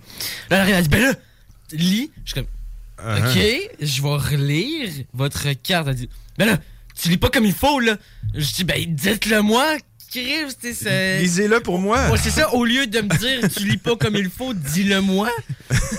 elle 0.51 0.57
arrive, 0.59 0.75
elle 0.75 0.83
dit, 0.83 0.89
ben 0.89 1.01
là, 1.01 1.13
lis. 1.73 2.11
Je 2.25 2.31
suis 2.31 2.35
comme, 2.35 2.47
Uh-huh. 3.03 3.31
OK, 3.31 3.71
je 3.81 4.01
vais 4.01 4.15
relire 4.15 4.89
votre 5.13 5.51
carte. 5.61 5.87
Elle 5.89 5.95
dit, 5.95 6.09
ben 6.37 6.45
là, 6.45 6.57
tu 6.95 7.09
lis 7.09 7.17
pas 7.17 7.29
comme 7.29 7.43
il 7.43 7.51
faut, 7.53 7.79
là. 7.81 7.97
Je 8.35 8.53
dis, 8.53 8.63
ben, 8.63 8.77
dites-le 8.87 9.41
moi, 9.41 9.75
Chris, 10.13 10.55
tu 10.61 10.67
sais, 10.67 10.73
c'est. 10.73 11.19
Lisez-le 11.21 11.59
pour 11.59 11.79
moi. 11.79 12.11
Ouais, 12.11 12.19
c'est 12.21 12.29
ça, 12.29 12.53
au 12.53 12.65
lieu 12.65 12.85
de 12.85 13.01
me 13.01 13.17
dire, 13.17 13.49
tu 13.49 13.67
lis 13.67 13.77
pas 13.77 13.95
comme 13.95 14.15
il 14.15 14.29
faut, 14.29 14.53
dis-le 14.53 15.01
moi. 15.01 15.27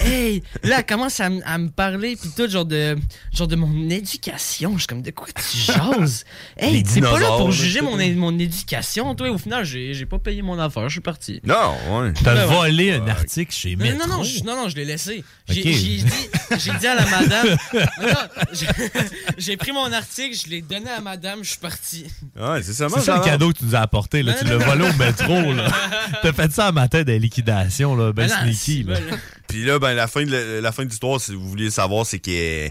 Hey, 0.00 0.40
là, 0.62 0.76
elle 0.78 0.86
commence 0.86 1.18
à, 1.18 1.28
me 1.28 1.68
parler, 1.68 2.14
puis 2.14 2.30
tout, 2.36 2.48
genre 2.48 2.64
de, 2.64 2.96
genre 3.32 3.48
de 3.48 3.56
mon 3.56 3.90
éducation. 3.90 4.74
Je 4.74 4.78
suis 4.78 4.86
comme, 4.86 5.02
de 5.02 5.10
quoi 5.10 5.26
tu 5.34 5.58
jases? 5.58 6.24
Hey, 6.56 6.84
t'es 6.84 7.00
pas 7.00 7.18
là 7.18 7.26
pour 7.38 7.50
juger 7.50 7.80
mon, 7.80 7.96
mon 8.14 8.38
éducation, 8.38 9.16
toi. 9.16 9.28
Au 9.30 9.38
final, 9.38 9.64
j'ai 9.64 9.94
j'ai 9.94 10.06
pas 10.06 10.20
payé 10.20 10.42
mon 10.42 10.60
affaire, 10.60 10.88
je 10.88 10.94
suis 10.94 11.00
parti. 11.00 11.40
Non, 11.42 11.74
ouais. 11.90 12.12
T'as 12.22 12.46
ouais. 12.46 12.54
volé 12.54 12.92
un 12.92 13.08
article 13.08 13.52
chez 13.52 13.74
Mais 13.74 13.92
Métro. 13.92 14.06
non, 14.06 14.18
non, 14.18 14.22
je, 14.22 14.44
non, 14.44 14.54
non, 14.54 14.68
je 14.68 14.76
l'ai 14.76 14.84
laissé. 14.84 15.24
J'ai 15.48 15.62
dit, 15.62 16.86
à 16.86 16.94
la 16.94 17.06
madame. 17.06 17.48
Non, 17.74 18.08
non, 18.08 18.42
j'ai- 18.52 18.66
j'ai 19.38 19.56
pris 19.56 19.72
mon 19.72 19.90
article, 19.92 20.36
je 20.36 20.50
l'ai 20.50 20.62
donné 20.62 20.90
à 20.90 21.00
madame, 21.00 21.40
je 21.42 21.50
suis 21.50 21.58
parti. 21.58 22.06
Ouais, 22.36 22.62
c'est 22.62 22.72
ça. 22.72 22.88
C'est 22.88 23.00
ça 23.00 23.16
le 23.16 23.24
cadeau 23.24 23.52
que 23.52 23.58
tu 23.58 23.64
nous 23.64 23.74
as 23.74 23.80
apporté. 23.80 24.03
Là. 24.12 24.34
Tu 24.34 24.44
l'as 24.44 24.58
volé 24.58 24.84
au 24.88 24.92
métro. 24.92 25.52
là. 25.52 25.68
T'as 26.22 26.32
fait 26.32 26.52
ça 26.52 26.66
à 26.68 26.72
matin 26.72 27.02
des 27.02 27.18
liquidations. 27.18 27.96
Là. 27.96 28.12
Ben 28.12 28.28
sneaky. 28.28 28.84
Là. 28.84 28.94
ben. 28.94 29.18
Puis 29.48 29.64
là, 29.64 29.78
ben, 29.78 29.94
la 29.94 30.06
fin 30.06 30.24
de 30.24 30.30
la, 30.30 30.60
la 30.60 30.72
fin 30.72 30.84
de 30.84 30.88
l'histoire, 30.88 31.20
si 31.20 31.34
vous 31.34 31.48
vouliez 31.48 31.70
savoir, 31.70 32.06
c'est 32.06 32.20
Le 32.26 32.70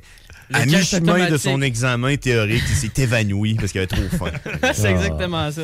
à 0.58 0.66
mi-chemin 0.66 1.30
de 1.30 1.38
son 1.38 1.62
examen 1.62 2.16
théorique, 2.16 2.64
il 2.70 2.76
s'est 2.76 3.02
évanoui 3.02 3.56
parce 3.56 3.72
qu'il 3.72 3.82
avait 3.82 3.88
trop 3.88 4.18
faim. 4.18 4.32
C'est 4.74 4.92
exactement 4.92 5.50
ça. 5.52 5.64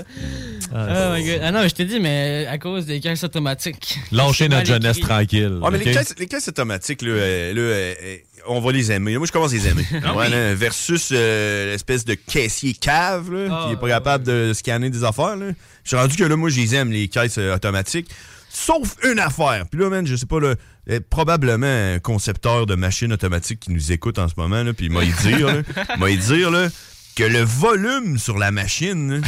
Ah, 0.74 0.88
oh 1.12 1.18
my 1.18 1.26
god. 1.26 1.40
Ah 1.44 1.52
non, 1.52 1.68
je 1.68 1.74
t'ai 1.74 1.86
dit, 1.86 2.00
mais 2.00 2.48
à 2.50 2.58
cause 2.58 2.86
des 2.86 3.00
caisses 3.00 3.24
automatiques. 3.24 4.00
Lâcher 4.12 4.46
C'est 4.46 4.50
notre 4.50 4.68
jeunesse 4.68 5.00
tranquille. 5.00 5.60
Ah, 5.64 5.70
mais 5.72 5.80
ok? 5.80 5.86
les, 5.86 5.92
caisses, 5.92 6.16
les 6.18 6.28
caisses 6.28 6.48
automatiques, 6.48 7.02
là, 7.02 7.10
euh, 7.10 7.54
là, 7.54 7.62
euh, 7.62 7.94
euh, 8.04 8.18
on 8.50 8.60
va 8.62 8.72
les 8.72 8.92
aimer. 8.92 9.18
Moi, 9.18 9.28
je 9.28 9.32
commence 9.32 9.52
à 9.52 9.56
les 9.56 9.68
aimer. 9.68 9.86
Ah 10.04 10.16
Ouais, 10.16 10.26
oui. 10.26 10.32
là, 10.32 10.54
versus 10.56 11.10
euh, 11.12 11.72
l'espèce 11.72 12.06
de 12.06 12.14
caissier 12.16 12.74
cave 12.74 13.32
là, 13.32 13.48
Ah, 13.52 13.66
qui 13.68 13.74
est 13.74 13.80
pas 13.80 13.88
capable 13.88 14.26
de 14.26 14.52
scanner 14.54 14.90
des 14.90 15.04
affaires. 15.04 15.36
Là. 15.36 15.48
Je 15.84 15.90
suis 15.90 15.98
rendu 15.98 16.16
que 16.16 16.24
là, 16.24 16.36
moi, 16.36 16.50
je 16.50 16.60
les 16.60 16.76
aime, 16.76 16.92
les 16.92 17.08
caisses 17.08 17.38
euh, 17.38 17.56
automatiques. 17.56 18.10
Sauf 18.52 18.96
une 19.04 19.20
affaire. 19.20 19.66
Puis 19.70 19.80
là, 19.80 19.90
man, 19.90 20.08
je 20.08 20.16
sais 20.16 20.26
pas, 20.26 20.40
là, 20.40 20.56
euh, 20.90 21.00
probablement 21.10 21.68
un 21.96 22.00
concepteur 22.00 22.66
de 22.66 22.74
machines 22.76 23.14
automatiques 23.14 23.60
qui 23.60 23.72
nous 23.72 23.92
écoute 23.92 24.18
en 24.18 24.28
ce 24.28 24.34
moment, 24.38 24.64
là, 24.64 24.74
puis 24.74 24.88
il 24.88 24.92
m'a 24.92 25.06
dire, 25.06 25.64
m'a 26.00 26.12
dire 26.12 26.50
là, 26.50 26.68
que 27.16 27.24
le 27.24 27.42
volume 27.42 28.18
sur 28.18 28.40
la 28.40 28.50
machine, 28.52 29.22
là, 29.22 29.28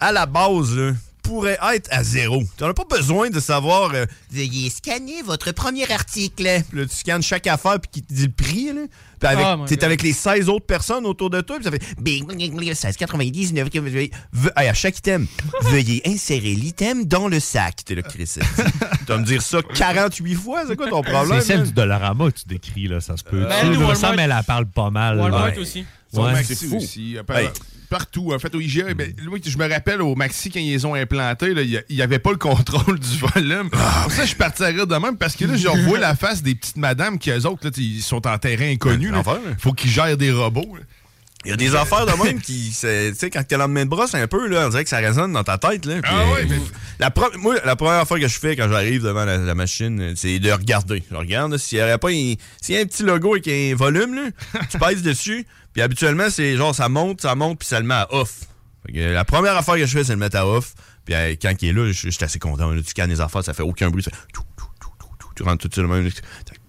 à 0.00 0.12
la 0.12 0.24
base, 0.26 0.74
là, 0.76 0.92
pourrait 1.22 1.58
être 1.74 1.88
à 1.92 2.02
zéro. 2.04 2.42
Tu 2.56 2.64
n'as 2.64 2.72
pas 2.72 2.84
besoin 2.88 3.30
de 3.30 3.40
savoir 3.40 3.92
euh, 3.94 4.06
veuillez 4.30 4.70
scanner 4.70 5.22
votre 5.22 5.52
premier 5.52 5.90
article. 5.90 6.62
Puis 6.68 6.78
là, 6.80 6.86
tu 6.86 6.94
scannes 6.96 7.22
chaque 7.22 7.46
affaire 7.46 7.78
puis 7.80 7.90
qui 7.90 8.02
te 8.02 8.12
dit 8.12 8.26
le 8.26 8.32
prix. 8.32 8.66
Là. 8.72 8.82
Puis 9.20 9.28
avec, 9.28 9.44
Oh 9.46 9.56
my 9.58 9.64
t'es 9.66 9.76
God. 9.76 9.84
avec 9.84 10.02
les 10.02 10.12
16 10.14 10.48
autres 10.48 10.64
personnes 10.64 11.04
autour 11.04 11.28
de 11.28 11.42
toi, 11.42 11.56
puis 11.56 11.64
ça 11.64 11.70
fait 11.70 11.82
bing, 12.00 12.26
bing, 12.26 12.56
bing, 12.56 12.72
16,99. 12.72 13.80
Veuillez- 13.90 14.10
ve- 14.32 14.50
hey, 14.56 14.68
à 14.68 14.72
chaque 14.74 14.96
item, 14.98 15.26
veuillez 15.62 16.00
insérer 16.06 16.54
l'item 16.54 17.04
dans 17.04 17.28
le 17.28 17.38
sac. 17.38 17.84
T'es 17.84 17.94
là, 17.94 18.02
Chris. 18.02 18.30
tu 18.36 19.06
vas 19.06 19.18
me 19.18 19.24
dire 19.24 19.42
ça 19.42 19.58
48 19.62 20.34
fois, 20.36 20.62
c'est 20.66 20.74
quoi 20.76 20.88
ton 20.88 21.02
problème? 21.02 21.40
C'est 21.40 21.46
celle 21.48 21.58
man? 21.58 21.66
du 21.66 21.72
Dollarama 21.74 22.30
que 22.30 22.38
tu 22.38 22.46
décris, 22.48 22.88
là, 22.88 23.00
ça 23.00 23.16
se 23.18 23.24
peut. 23.24 23.44
Ben, 23.46 23.94
ça, 23.94 24.14
mais 24.16 24.22
elle 24.22 24.34
parle 24.46 24.66
pas 24.66 24.88
mal. 24.90 25.18
Walmart 25.18 25.44
Ouais. 25.48 25.58
aussi. 25.58 25.84
Au 26.14 26.24
Ouais, 26.24 26.32
Maxi 26.32 26.54
c'est 26.56 26.66
fou. 26.66 26.76
aussi. 26.76 27.16
Partout. 27.90 28.32
En 28.32 28.38
fait, 28.38 28.54
au 28.54 28.60
IGA, 28.60 28.94
ben, 28.94 29.12
oui, 29.30 29.42
je 29.44 29.58
me 29.58 29.68
rappelle 29.68 30.00
au 30.00 30.14
Maxi, 30.14 30.48
quand 30.48 30.60
ils 30.60 30.70
les 30.70 30.84
ont 30.84 30.94
implantés, 30.94 31.52
il 31.88 31.96
n'y 31.96 32.02
avait 32.02 32.20
pas 32.20 32.30
le 32.30 32.36
contrôle 32.38 32.98
du 33.00 33.18
volume. 33.18 33.68
Ah, 33.72 34.02
Pour 34.04 34.12
ça, 34.12 34.22
je 34.22 34.28
suis 34.28 34.36
parti 34.36 34.62
à 34.62 34.68
rire 34.68 34.86
de 34.86 34.94
même 34.94 35.16
parce 35.16 35.34
que 35.34 35.44
là, 35.44 35.56
je 35.56 35.66
revois 35.66 35.98
la 35.98 36.14
face 36.14 36.42
des 36.42 36.54
petites 36.54 36.76
madames 36.76 37.18
qui, 37.18 37.30
eux 37.30 37.46
autres, 37.46 37.66
là, 37.66 37.70
ils 37.76 38.00
sont 38.00 38.26
en 38.28 38.38
terrain 38.38 38.70
inconnu. 38.70 39.06
Là. 39.10 39.16
l'enfer, 39.18 39.34
là. 39.44 39.50
faut 39.58 39.72
qu'ils 39.72 39.90
gèrent 39.90 40.16
des 40.16 40.30
robots. 40.30 40.76
là. 40.76 40.82
Il 41.44 41.50
y 41.50 41.54
a 41.54 41.56
des 41.56 41.74
affaires 41.74 42.04
de 42.04 42.12
même 42.22 42.38
qui, 42.40 42.68
tu 42.70 42.74
sais, 42.74 43.30
quand 43.32 43.42
t'es 43.42 43.54
le 43.56 43.60
lendemain 43.62 43.84
de 43.84 43.90
brosse 43.90 44.14
un 44.14 44.26
peu, 44.26 44.46
là, 44.46 44.66
on 44.66 44.68
dirait 44.68 44.84
que 44.84 44.90
ça 44.90 44.98
résonne 44.98 45.32
dans 45.32 45.42
ta 45.42 45.56
tête, 45.56 45.86
là. 45.86 46.00
Ah 46.04 46.30
ouais, 46.34 46.44
mais- 46.46 46.58
la 46.98 47.10
pro- 47.10 47.30
moi, 47.38 47.54
la 47.64 47.76
première 47.76 48.06
fois 48.06 48.20
que 48.20 48.28
je 48.28 48.38
fais 48.38 48.56
quand 48.56 48.68
j'arrive 48.68 49.02
devant 49.02 49.24
la, 49.24 49.38
la 49.38 49.54
machine, 49.54 50.12
c'est 50.16 50.38
de 50.38 50.52
regarder. 50.52 51.02
Je 51.10 51.16
regarde, 51.16 51.56
s'il 51.56 51.78
y 51.78 51.82
aurait 51.82 51.96
pas 51.96 52.10
un, 52.10 52.34
s'il 52.60 52.74
y 52.74 52.76
a 52.76 52.82
un 52.82 52.84
petit 52.84 53.02
logo 53.04 53.32
avec 53.32 53.48
un 53.48 53.74
volume, 53.74 54.14
là, 54.16 54.60
tu 54.70 54.78
pèses 54.78 55.02
dessus, 55.02 55.46
puis 55.72 55.80
habituellement, 55.80 56.28
c'est 56.28 56.56
genre, 56.56 56.74
ça 56.74 56.90
monte, 56.90 57.22
ça 57.22 57.34
monte, 57.34 57.58
puis 57.60 57.68
ça 57.68 57.80
le 57.80 57.86
met 57.86 57.94
à 57.94 58.12
off. 58.12 58.40
Fait 58.86 58.92
que, 58.92 58.98
la 59.14 59.24
première 59.24 59.56
affaire 59.56 59.76
que 59.76 59.86
je 59.86 59.96
fais, 59.96 60.04
c'est 60.04 60.12
le 60.12 60.18
mettre 60.18 60.36
à 60.36 60.46
off, 60.46 60.74
puis 61.06 61.14
euh, 61.14 61.34
quand 61.40 61.54
il 61.62 61.68
est 61.70 61.72
là, 61.72 61.86
je 61.90 62.10
suis 62.10 62.24
assez 62.24 62.38
content. 62.38 62.70
là. 62.70 62.82
tu 62.82 62.90
scannes 62.90 63.08
les 63.10 63.20
affaires, 63.22 63.42
ça 63.44 63.54
fait 63.54 63.62
aucun 63.62 63.88
bruit, 63.88 64.02
ça 64.02 64.10
fait 64.10 64.16
tout, 64.34 64.42
tout, 64.58 64.66
tout, 64.78 64.90
tout, 64.98 65.06
tout, 65.18 65.28
tu 65.36 65.42
rentres 65.42 65.62
tout 65.62 65.68
de 65.68 65.72
suite 65.74 65.86
le 65.86 65.88
même. 65.88 66.10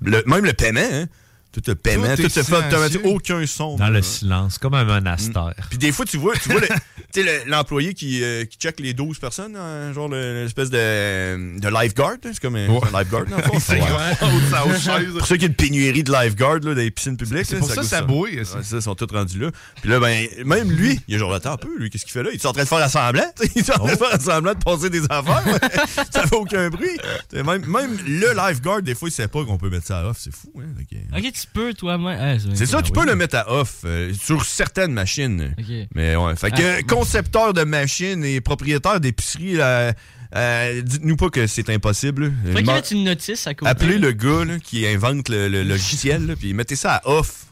Le- 0.04 0.24
même 0.28 0.46
le 0.46 0.54
paiement, 0.54 0.80
hein. 0.94 1.06
Tout 1.54 1.62
le 1.68 1.76
paiement, 1.76 2.08
Tout 2.16 2.22
tout, 2.22 2.26
est 2.28 2.30
se 2.30 2.44
fait 2.44 2.56
automatique, 2.56 3.02
aucun 3.04 3.46
son. 3.46 3.76
Dans 3.76 3.86
là. 3.86 3.90
le 3.92 4.02
silence, 4.02 4.58
comme 4.58 4.74
un 4.74 4.86
monastère. 4.86 5.54
Puis 5.70 5.78
des 5.78 5.92
fois, 5.92 6.06
tu 6.06 6.16
vois, 6.18 6.34
tu 6.38 6.50
vois 6.50 6.62
le- 6.62 7.46
l'employé 7.50 7.94
qui, 7.94 8.24
euh, 8.24 8.46
qui 8.46 8.58
check 8.58 8.80
les 8.80 8.94
12 8.94 9.20
personnes, 9.20 9.58
hein, 9.58 9.92
genre 9.94 10.08
le- 10.08 10.44
l'espèce 10.44 10.70
de, 10.70 11.60
de 11.60 11.68
lifeguard. 11.68 12.14
hein, 12.24 12.30
C'est 12.32 12.40
comme 12.42 12.56
un, 12.56 12.68
c'est 12.68 12.96
un 12.96 13.00
lifeguard, 13.00 13.26
dans 13.26 13.36
le 13.38 13.44
fond. 13.44 13.60
Ouais. 13.72 15.10
Pour 15.18 15.26
ceux 15.28 15.36
qui 15.38 15.46
ont 15.46 15.48
une 15.50 15.54
pénurie 15.54 16.04
de 16.04 16.12
lifeguard 16.12 16.54
là, 16.56 16.60
dans 16.60 16.74
les 16.74 16.92
piscines 16.92 17.18
publiques. 17.18 17.46
C'est 17.46 17.58
pour 17.58 17.70
ça 17.70 17.84
ça 17.84 18.02
bouille, 18.02 18.38
Ouais, 18.40 18.46
ça. 18.46 18.64
ça, 18.64 18.78
ils 18.78 18.82
sont 18.82 18.96
tous 18.96 19.14
rendus 19.14 19.40
là. 19.40 19.52
Puis 19.82 19.90
là, 19.90 20.00
ben, 20.00 20.28
même 20.46 20.72
lui, 20.72 21.00
il 21.08 21.16
a 21.16 21.18
genre, 21.18 21.34
attends 21.34 21.54
un 21.54 21.58
peu, 21.58 21.78
lui, 21.78 21.90
qu'est-ce 21.90 22.04
qu'il 22.06 22.14
fait 22.14 22.24
là? 22.24 22.30
Il 22.32 22.36
est 22.36 22.46
en 22.46 22.54
train 22.54 22.64
de 22.64 22.68
faire 22.68 22.80
l'assemblant? 22.80 23.24
Il 23.56 23.60
est 23.60 23.70
en 23.72 23.74
train 23.86 23.92
de 23.94 23.98
faire 23.98 24.10
l'assemblant 24.12 24.54
de 24.54 24.60
passer 24.64 24.90
des 24.90 25.04
affaires? 25.10 25.44
ça 26.12 26.28
fait 26.28 26.36
aucun 26.36 26.70
bruit. 26.70 26.98
Même, 27.34 27.66
même 27.66 27.98
le 28.08 28.34
lifeguard, 28.36 28.82
des 28.82 28.96
fois, 28.96 29.10
il 29.10 29.12
sait 29.12 29.28
pas 29.28 29.44
qu'on 29.44 29.58
peut 29.58 29.70
mettre 29.70 29.88
ça 29.88 30.00
à 30.00 30.06
off. 30.06 30.18
C'est 30.20 30.34
fou, 30.34 30.52
hein? 30.60 30.64
Fait 30.78 30.86
que- 30.86 31.28
Ok, 31.28 31.34
tu 31.42 31.48
peux 31.54 31.74
toi-même. 31.74 32.18
Ah, 32.20 32.38
c'est 32.56 32.66
ça, 32.66 32.78
ah, 32.80 32.82
tu 32.82 32.92
oui. 32.92 33.00
peux 33.00 33.06
le 33.06 33.16
mettre 33.16 33.36
à 33.38 33.52
off 33.52 33.78
euh, 33.86 34.14
sur 34.14 34.46
certaines 34.46 34.94
machines. 34.94 35.54
Mais 35.96 36.16
ouais, 36.16 36.36
fait 36.36 36.52
que 36.52 36.80
Ah. 36.80 36.84
concepteur 36.88 37.54
de 37.54 37.64
machines 37.64 38.24
et 38.24 38.42
propriétaire 38.42 39.00
d'épicerie, 39.00 39.54
là, 39.56 39.94
euh, 40.36 40.82
dites-nous 40.82 41.18
pas 41.18 41.30
que 41.30 41.48
c'est 41.48 41.70
impossible. 41.70 42.32
Faudrait 42.46 42.82
qu'il 42.84 42.98
une 42.98 43.04
notice 43.06 43.48
à 43.48 43.54
côté. 43.54 43.70
Appelez 43.70 43.98
le 43.98 44.12
gars 44.12 44.46
là, 44.46 44.60
qui 44.60 44.86
invente 44.88 45.30
le, 45.30 45.48
le 45.50 45.64
logiciel, 45.64 46.26
là, 46.28 46.36
puis 46.36 46.54
mettez 46.54 46.76
ça 46.76 46.96
à 46.96 47.10
off 47.10 47.46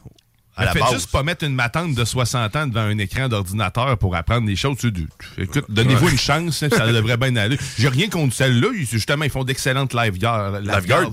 à 0.56 0.64
la 0.66 0.74
base. 0.74 0.92
juste 0.92 1.10
pas 1.10 1.22
mettre 1.22 1.44
une 1.44 1.54
matante 1.54 1.94
de 1.94 2.04
60 2.04 2.54
ans 2.56 2.66
devant 2.66 2.80
un 2.82 2.98
écran 2.98 3.28
d'ordinateur 3.28 3.96
pour 3.96 4.14
apprendre 4.14 4.46
des 4.46 4.56
choses. 4.56 4.76
Tu- 4.78 4.92
tu- 4.92 5.06
Écoute, 5.38 5.64
donnez-vous 5.70 6.04
Ouais. 6.06 6.12
une 6.12 6.18
chance, 6.18 6.62
hein, 6.62 6.68
ça 6.70 6.86
devrait 6.92 7.16
bien 7.16 7.34
aller. 7.36 7.56
J'ai 7.78 7.88
rien 7.88 8.08
contre 8.10 8.34
celle-là. 8.34 8.68
ils- 8.74 8.84
Justement, 8.86 9.24
ils 9.24 9.30
font 9.30 9.44
d'excellentes 9.44 9.94
live-guards. 9.94 10.60
Lifeguard. 10.60 11.12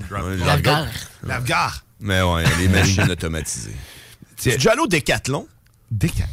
Mais 1.99 2.21
ouais, 2.21 2.43
les 2.60 2.67
machines 2.69 3.10
automatisées. 3.10 3.75
Tu 4.41 4.49
es 4.49 4.53
déjà 4.53 4.71
allé 4.71 4.81
au 4.81 4.88
Décathlon? 4.88 5.47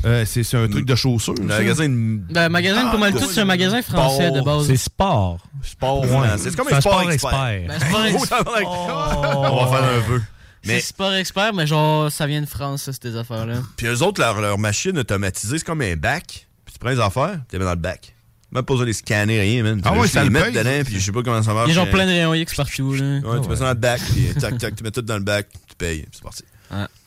Euh, 0.05 0.25
c'est 0.27 0.43
c'est 0.43 0.57
un 0.57 0.67
truc 0.69 0.85
de 0.85 0.97
chaussures. 0.97 1.35
Le 1.41 1.49
ça? 1.49 1.59
magasin 1.59 1.89
de... 1.89 2.33
Ben, 2.33 2.49
magasin, 2.49 2.91
pas 2.91 2.97
mal 2.99 3.13
tout, 3.13 3.31
c'est 3.31 3.41
un 3.41 3.45
magasin 3.45 3.83
français 3.83 4.33
de 4.33 4.41
base. 4.41 4.67
C'est 4.67 4.77
sport. 4.77 5.39
Sport 5.63 6.01
Ouais. 6.03 6.09
français. 6.09 6.51
C'est 6.51 6.57
comme 6.57 6.67
un 6.73 6.81
sport 6.81 7.01
sport 7.01 7.11
expert. 7.13 7.43
expert. 7.43 7.91
Ben, 8.05 8.19
sport 8.19 8.45
Oh, 8.65 9.47
On 9.53 9.65
va 9.65 9.77
faire 9.79 9.85
un 9.91 9.99
vœu. 10.01 10.23
C'est 10.65 10.73
Mais 10.73 10.81
sport 10.81 11.13
expert, 11.15 11.53
mais 11.55 11.67
genre, 11.67 12.11
ça 12.11 12.27
vient 12.27 12.41
de 12.41 12.47
France, 12.47 12.85
ça, 12.85 12.93
ces 12.93 13.17
affaires-là. 13.17 13.57
puis 13.77 13.87
eux 13.87 14.03
autres, 14.03 14.21
leur, 14.21 14.41
leur 14.41 14.59
machine 14.59 14.99
automatisée, 14.99 15.59
c'est 15.59 15.65
comme 15.65 15.83
un 15.83 15.95
bac. 15.95 16.47
Puis 16.65 16.73
tu 16.73 16.79
prends 16.79 16.89
les 16.91 17.01
affaires, 17.01 17.39
tu 17.49 17.53
les 17.55 17.59
mets 17.59 17.65
dans 17.67 17.71
le 17.73 17.77
bac. 17.77 18.14
Même 18.55 18.63
pas 18.63 18.73
besoin 18.75 18.85
de 18.85 18.91
les 18.91 18.93
scanner, 18.93 19.41
rien, 19.41 19.63
man. 19.65 19.81
Ah 19.85 19.99
ouais, 19.99 20.07
ça 20.07 20.21
les 20.21 20.29
le 20.29 20.33
mettre 20.33 20.53
dedans, 20.53 20.85
puis 20.85 20.95
je 20.95 21.01
sais 21.01 21.13
pas 21.13 21.23
comment 21.23 21.43
ça 21.43 21.53
marche. 21.53 21.69
Il 21.69 21.75
y 21.75 21.79
a 21.79 21.83
genre 21.83 21.91
plein 21.91 22.07
de 22.07 22.11
rayons 22.11 22.35
X 22.35 22.55
partout, 22.55 22.95
là. 22.95 23.19
Ouais, 23.19 23.41
tu 23.43 23.49
mets 23.49 23.57
ça 23.57 23.65
dans 23.65 23.71
le 23.71 23.75
bac, 23.75 24.01
puis 24.13 24.29
tac, 24.41 24.59
tac, 24.59 24.77
tu 24.77 24.85
mets 24.85 24.93
tout 24.93 25.03
dans 25.03 25.17
le 25.17 25.25
bac, 25.25 25.49
tu 25.69 25.75
payes, 25.77 26.03
puis 26.03 26.11
c'est 26.13 26.23
parti. 26.23 26.45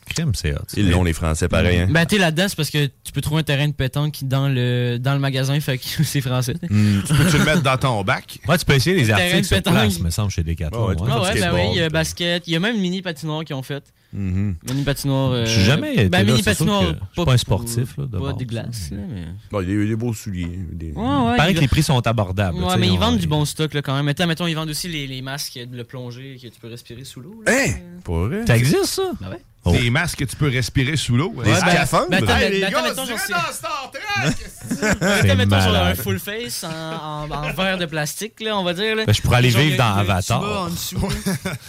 Crème, 0.10 0.32
c'est 0.36 0.54
hot. 0.54 0.58
Ils 0.76 0.89
l'ont, 0.89 1.04
les 1.04 1.13
Français, 1.13 1.48
pareil. 1.48 1.80
Hein? 1.80 1.88
Ben, 1.89 2.06
t'es 2.06 2.17
là-dedans, 2.17 2.46
c'est 2.48 2.56
parce 2.56 2.70
que 2.70 2.86
tu 3.04 3.12
peux 3.13 3.22
trouver 3.22 3.41
un 3.41 3.43
terrain 3.43 3.67
de 3.67 3.74
pétanque 3.74 4.15
dans 4.24 4.48
le, 4.48 4.98
dans 5.00 5.13
le 5.13 5.20
magasin, 5.20 5.60
fait 5.60 5.78
que 5.78 5.86
c'est 6.04 6.22
français. 6.22 6.56
Hmm. 6.70 7.02
Tu 7.06 7.13
peux-tu 7.13 7.38
le 7.38 7.46
mettre 7.46 7.62
dans 7.63 7.78
ton 7.78 8.04
bac? 8.04 8.39
Ouais, 8.48 8.58
tu 8.58 8.65
peux 8.65 8.74
essayer 8.74 8.96
les 8.96 9.06
Terrain 9.08 9.20
articles 9.20 9.41
de 9.41 9.46
sur 9.46 9.58
pétanque. 9.58 9.74
place, 9.74 10.00
me 10.00 10.10
semble, 10.10 10.32
chez 10.32 10.43
Decathlon. 10.43 10.88
Ouais, 10.88 10.96
tu 10.96 11.02
ouais. 11.04 11.10
Ah 11.12 11.13
faire 11.15 11.24
ouais, 11.24 11.34
du 11.36 11.39
ben 11.41 11.54
oui, 11.54 11.60
il 11.60 11.65
y 11.78 11.82
a 11.82 11.89
skateboard, 11.89 11.91
basket. 11.93 12.43
Il 12.48 12.54
y 12.54 12.56
a 12.56 12.60
même 12.60 12.76
une 12.76 12.82
mini 12.82 13.02
patinoire 13.02 13.43
qu'ils 13.46 13.56
ont 13.56 13.63
fait. 13.63 13.84
Mhm. 14.13 14.56
Mini 14.70 14.84
patinoire. 14.84 15.32
euh, 15.34 15.46
J'ai 15.46 15.62
jamais 15.62 15.93
été 15.93 16.10
Ben, 16.10 16.20
là, 16.26 16.32
mini 16.32 16.41
patinoire. 16.43 16.82
que 16.82 16.88
je 16.88 16.93
suis 17.22 17.26
pas 17.26 17.34
un 17.34 17.38
sportif, 17.38 17.98
là, 17.98 18.06
de 18.06 18.17
Pas 18.17 18.34
de 18.34 18.43
glace, 18.46 18.89
là, 18.91 18.98
mais. 19.13 19.24
Bon, 19.52 19.62
il 19.62 19.67
y 19.67 19.72
a 19.72 19.76
eu 19.76 19.88
des 19.88 19.96
beaux 19.98 20.13
souliers. 20.13 20.48
Des... 20.72 20.91
Ouais, 20.93 21.02
ouais. 21.04 21.38
Paraît 21.38 21.54
que 21.54 21.60
les 21.60 21.67
prix 21.67 21.84
sont 21.84 22.06
abordables. 22.08 22.58
Ouais, 22.63 22.78
mais 22.78 22.88
ils 22.88 22.93
on- 22.93 22.98
vendent 23.00 23.17
du 23.20 23.28
bon 23.28 23.43
stock, 23.43 23.74
là, 23.74 23.82
quand 23.82 23.96
même. 23.96 24.06
Mettons, 24.06 24.26
mettons, 24.26 24.48
ils 24.48 24.56
vendent 24.56 24.70
aussi 24.70 24.88
les, 24.88 25.08
les 25.08 25.22
masques 25.22 25.60
de 25.60 25.76
le 25.76 25.84
plongée 25.84 26.38
que 26.41 26.48
tu 26.48 26.60
peux 26.62 26.70
respirer 26.70 27.04
sous 27.04 27.20
l'eau. 27.20 27.43
Hein? 27.48 27.74
Pour 28.06 28.20
vrai? 28.28 28.46
Ça 28.48 28.56
existe, 28.58 28.86
ça? 28.86 29.12
Ben 29.20 29.30
ouais. 29.30 29.41
Oh. 29.65 29.72
Des 29.74 29.89
masques 29.89 30.20
que 30.20 30.24
tu 30.24 30.36
peux 30.38 30.48
respirer 30.50 30.96
sous 30.96 31.17
l'eau. 31.17 31.34
Des 31.43 31.52
hein? 31.52 31.60
ben- 31.65 31.72
scaphandres? 31.72 32.08
ben, 32.10 32.24
attends, 32.24 32.38
Hey, 32.38 32.43
mais- 32.43 32.50
les 32.52 32.62
ben, 32.62 32.70
gars, 32.72 32.78
attends, 32.86 33.06
mettons, 33.06 33.17
c'est- 33.17 33.34
dans 33.34 33.52
Star 33.52 33.91
Trek! 33.91 35.36
Mettons, 35.36 35.62
sur 35.62 35.76
un 35.76 35.96
full 35.96 36.20
face 36.20 36.63
en, 36.63 36.70
en, 36.70 37.30
en 37.32 37.54
verre 37.54 37.78
de 37.78 37.86
plastique, 37.86 38.39
là, 38.39 38.58
on 38.58 38.63
va 38.63 38.74
dire. 38.74 38.96
Là. 38.96 39.06
Ben, 39.06 39.13
je 39.13 39.22
pourrais 39.22 39.38
aller 39.38 39.50
vivre 39.50 39.78
dans 39.78 39.96
Avatar. 39.96 40.41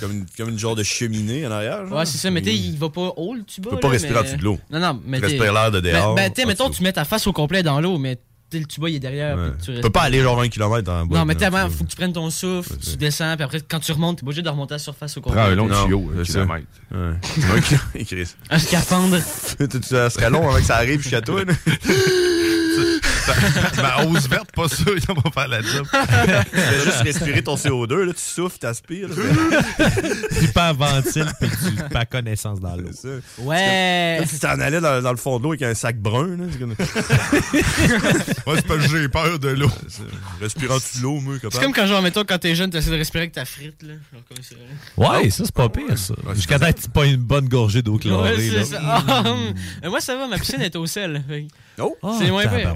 Comme, 0.00 0.12
une, 0.12 0.26
comme 0.36 0.48
une 0.50 0.58
genre 0.58 0.76
de 0.76 0.82
cheminée 0.84 1.44
en 1.46 1.50
arrière. 1.50 1.86
genre. 1.86 1.98
Ouais, 1.98 2.06
c'est 2.06 2.18
ça. 2.18 2.30
Mais 2.30 2.40
tu 2.40 2.50
sais, 2.50 2.56
il 2.56 2.78
va 2.78 2.88
pas 2.88 3.12
haut 3.16 3.34
le 3.34 3.42
tuba. 3.42 3.70
Tu 3.70 3.74
peux 3.76 3.80
pas 3.80 3.88
là, 3.88 3.92
respirer 3.92 4.14
mais- 4.14 4.20
en 4.20 4.22
dessous 4.24 4.36
de 4.36 4.44
l'eau. 4.44 4.58
Non, 4.70 4.78
non, 4.78 5.00
mais 5.04 5.18
Tu 5.18 5.24
respires 5.24 5.52
l'air 5.52 5.70
de 5.72 5.80
Ben, 5.80 5.92
dehors. 5.94 6.14
ben, 6.14 6.32
tu 6.32 6.46
mettons, 6.46 6.70
tu 6.70 6.82
mets 6.82 6.92
ta 6.92 7.04
face 7.04 7.26
au 7.26 7.32
complet 7.32 7.62
dans 7.64 7.80
l'eau, 7.80 7.98
mais 7.98 8.16
le 8.52 8.64
tuba 8.64 8.88
il 8.88 8.96
est 8.96 9.00
derrière. 9.00 9.36
Ouais. 9.36 9.50
puis 9.62 9.74
tu 9.74 9.80
peux 9.80 9.90
pas 9.90 10.02
aller 10.02 10.20
genre 10.20 10.36
20 10.36 10.48
km 10.48 10.82
dans 10.82 10.98
la 10.98 11.04
boîte. 11.04 11.18
Non, 11.18 11.24
mais 11.26 11.34
tellement, 11.34 11.68
faut 11.68 11.84
que 11.84 11.90
tu 11.90 11.96
prennes 11.96 12.12
ton 12.12 12.30
souffle, 12.30 12.76
tu 12.78 12.96
descends, 12.96 13.34
puis 13.36 13.44
après, 13.44 13.60
quand 13.60 13.80
tu 13.80 13.92
remontes, 13.92 14.18
t'es 14.18 14.22
pas 14.22 14.28
obligé 14.28 14.42
de 14.42 14.48
remonter 14.48 14.74
à 14.74 14.76
la 14.76 14.78
surface 14.80 15.16
au 15.16 15.20
complet. 15.20 15.40
Prends 15.40 15.50
un 15.50 15.54
long 15.54 15.68
tuyau, 15.68 16.10
un 16.18 16.22
kilomètre. 16.22 16.66
Ouais. 16.92 17.56
Ok, 17.56 18.04
Chris. 18.06 18.34
Un 18.50 18.58
scaphandre. 18.58 19.18
Ça 19.82 20.10
serait 20.10 20.30
long 20.30 20.48
avant 20.48 20.58
que 20.58 20.64
ça 20.64 20.76
arrive 20.76 21.00
jusqu'à 21.00 21.20
toi. 21.20 21.42
Ma 23.82 24.04
hausse 24.04 24.28
verte, 24.28 24.50
pas 24.52 24.68
sûr, 24.68 24.94
ils 24.96 25.06
vont 25.06 25.30
faire 25.30 25.48
la 25.48 25.62
job. 25.62 25.86
Tu 25.90 26.60
fais 26.60 26.84
juste 26.84 27.00
respirer 27.02 27.42
ton 27.42 27.56
CO2, 27.56 28.04
là, 28.04 28.12
tu 28.12 28.20
souffles, 28.20 28.58
t'aspires. 28.58 29.08
là. 29.08 29.14
Tu 30.40 30.48
pas 30.48 30.72
ventile 30.72 31.26
puis 31.40 31.50
tu 31.50 31.88
pas 31.88 32.04
connaissance 32.06 32.60
dans 32.60 32.76
l'eau. 32.76 32.90
C'est 32.92 33.08
ça. 33.08 33.42
Ouais. 33.42 34.22
Tu 34.28 34.38
t'en 34.38 34.58
allais 34.60 34.80
dans, 34.80 35.02
dans 35.02 35.10
le 35.10 35.16
fond 35.16 35.38
de 35.38 35.44
l'eau 35.44 35.50
avec 35.50 35.62
un 35.62 35.74
sac 35.74 35.98
brun. 35.98 36.36
Là. 36.36 36.44
C'est 36.50 36.58
comme... 36.58 36.74
Moi, 38.46 38.56
c'est 38.56 38.66
parce 38.66 38.86
que 38.86 38.98
j'ai 38.98 39.08
peur 39.08 39.38
de 39.38 39.48
l'eau. 39.48 39.70
Dessous 40.40 40.58
de 40.98 41.02
l'eau, 41.02 41.20
moi, 41.20 41.34
C'est 41.40 41.60
comme 41.60 41.72
quand, 41.72 41.86
genre, 41.86 42.02
mettons, 42.02 42.24
quand 42.24 42.38
t'es 42.38 42.54
jeune, 42.54 42.70
t'essaies 42.70 42.90
de 42.90 42.96
respirer 42.96 43.22
avec 43.24 43.32
ta 43.32 43.44
frite, 43.44 43.82
là. 43.82 43.94
Genre, 44.12 44.22
comme 44.28 44.42
ça. 44.42 44.54
Ouais, 44.96 45.30
ça, 45.30 45.44
c'est 45.44 45.54
pas 45.54 45.68
pire, 45.68 45.96
ça. 45.98 46.14
Jusqu'à 46.34 46.58
temps 46.58 46.72
que 46.72 46.80
tu 46.80 46.88
pas 46.88 47.06
une 47.06 47.16
bonne 47.16 47.48
gorgée 47.48 47.82
d'eau 47.82 47.98
chlorée. 47.98 48.36
Ouais, 48.36 48.50
là. 48.50 48.64
ça. 48.64 48.80
Ah, 48.82 49.22
hum. 49.26 49.54
Mais 49.82 49.88
moi, 49.88 50.00
ça 50.00 50.16
va, 50.16 50.26
ma 50.26 50.38
piscine 50.38 50.60
est 50.60 50.76
au 50.76 50.86
sel. 50.86 51.22
fait 51.28 51.46
Oh! 51.80 51.96
Ah, 52.02 52.16
C'est 52.18 52.30
moins 52.30 52.46
pire. 52.46 52.74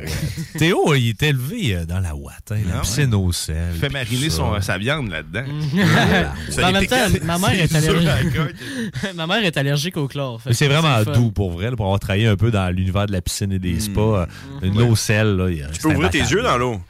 Théo, 0.59 0.95
il 0.95 1.09
est 1.11 1.23
élevé 1.23 1.75
euh, 1.77 1.85
dans 1.85 1.99
la 2.01 2.15
ouate, 2.15 2.53
hein, 2.53 2.57
la 2.69 2.77
Ah 2.79 2.81
piscine 2.83 3.13
au 3.15 3.33
sel. 3.33 3.57
Il 3.75 3.81
fait 3.81 3.89
mariner 3.89 4.31
son, 4.31 4.61
sa 4.61 4.79
viande 4.79 5.11
là-dedans. 5.11 5.45
Ça 6.51 6.69
en 6.69 6.73
même 6.73 6.87
temps, 6.87 6.97
ma 7.25 7.39
mère 7.39 7.51
est 7.61 7.75
allergique. 7.75 8.39
ma 9.15 9.27
mère 9.27 9.45
est 9.45 9.57
allergique 9.57 9.97
au 9.97 10.09
chlore. 10.09 10.41
c'est 10.51 10.69
vraiment 10.69 11.03
doux 11.05 11.31
pour 11.33 11.51
vrai, 11.51 11.71
là, 11.71 11.77
pour 11.77 11.87
avoir 11.87 12.01
travaillé 12.01 12.27
un 12.27 12.37
peu 12.37 12.51
dans 12.51 12.69
l'univers 12.75 13.07
de 13.07 13.13
la 13.13 13.21
piscine 13.21 13.53
et 13.53 13.59
des 13.59 13.81
spas. 13.81 14.01
euh, 14.23 14.27
Une 14.63 14.81
eau 14.83 14.95
sel, 14.97 15.37
là. 15.37 15.49
Tu 15.73 15.81
peux 15.81 15.89
ouvrir 15.95 16.11
tes 16.11 16.19
yeux 16.19 16.43
dans 16.43 16.57
l'eau. 16.59 16.81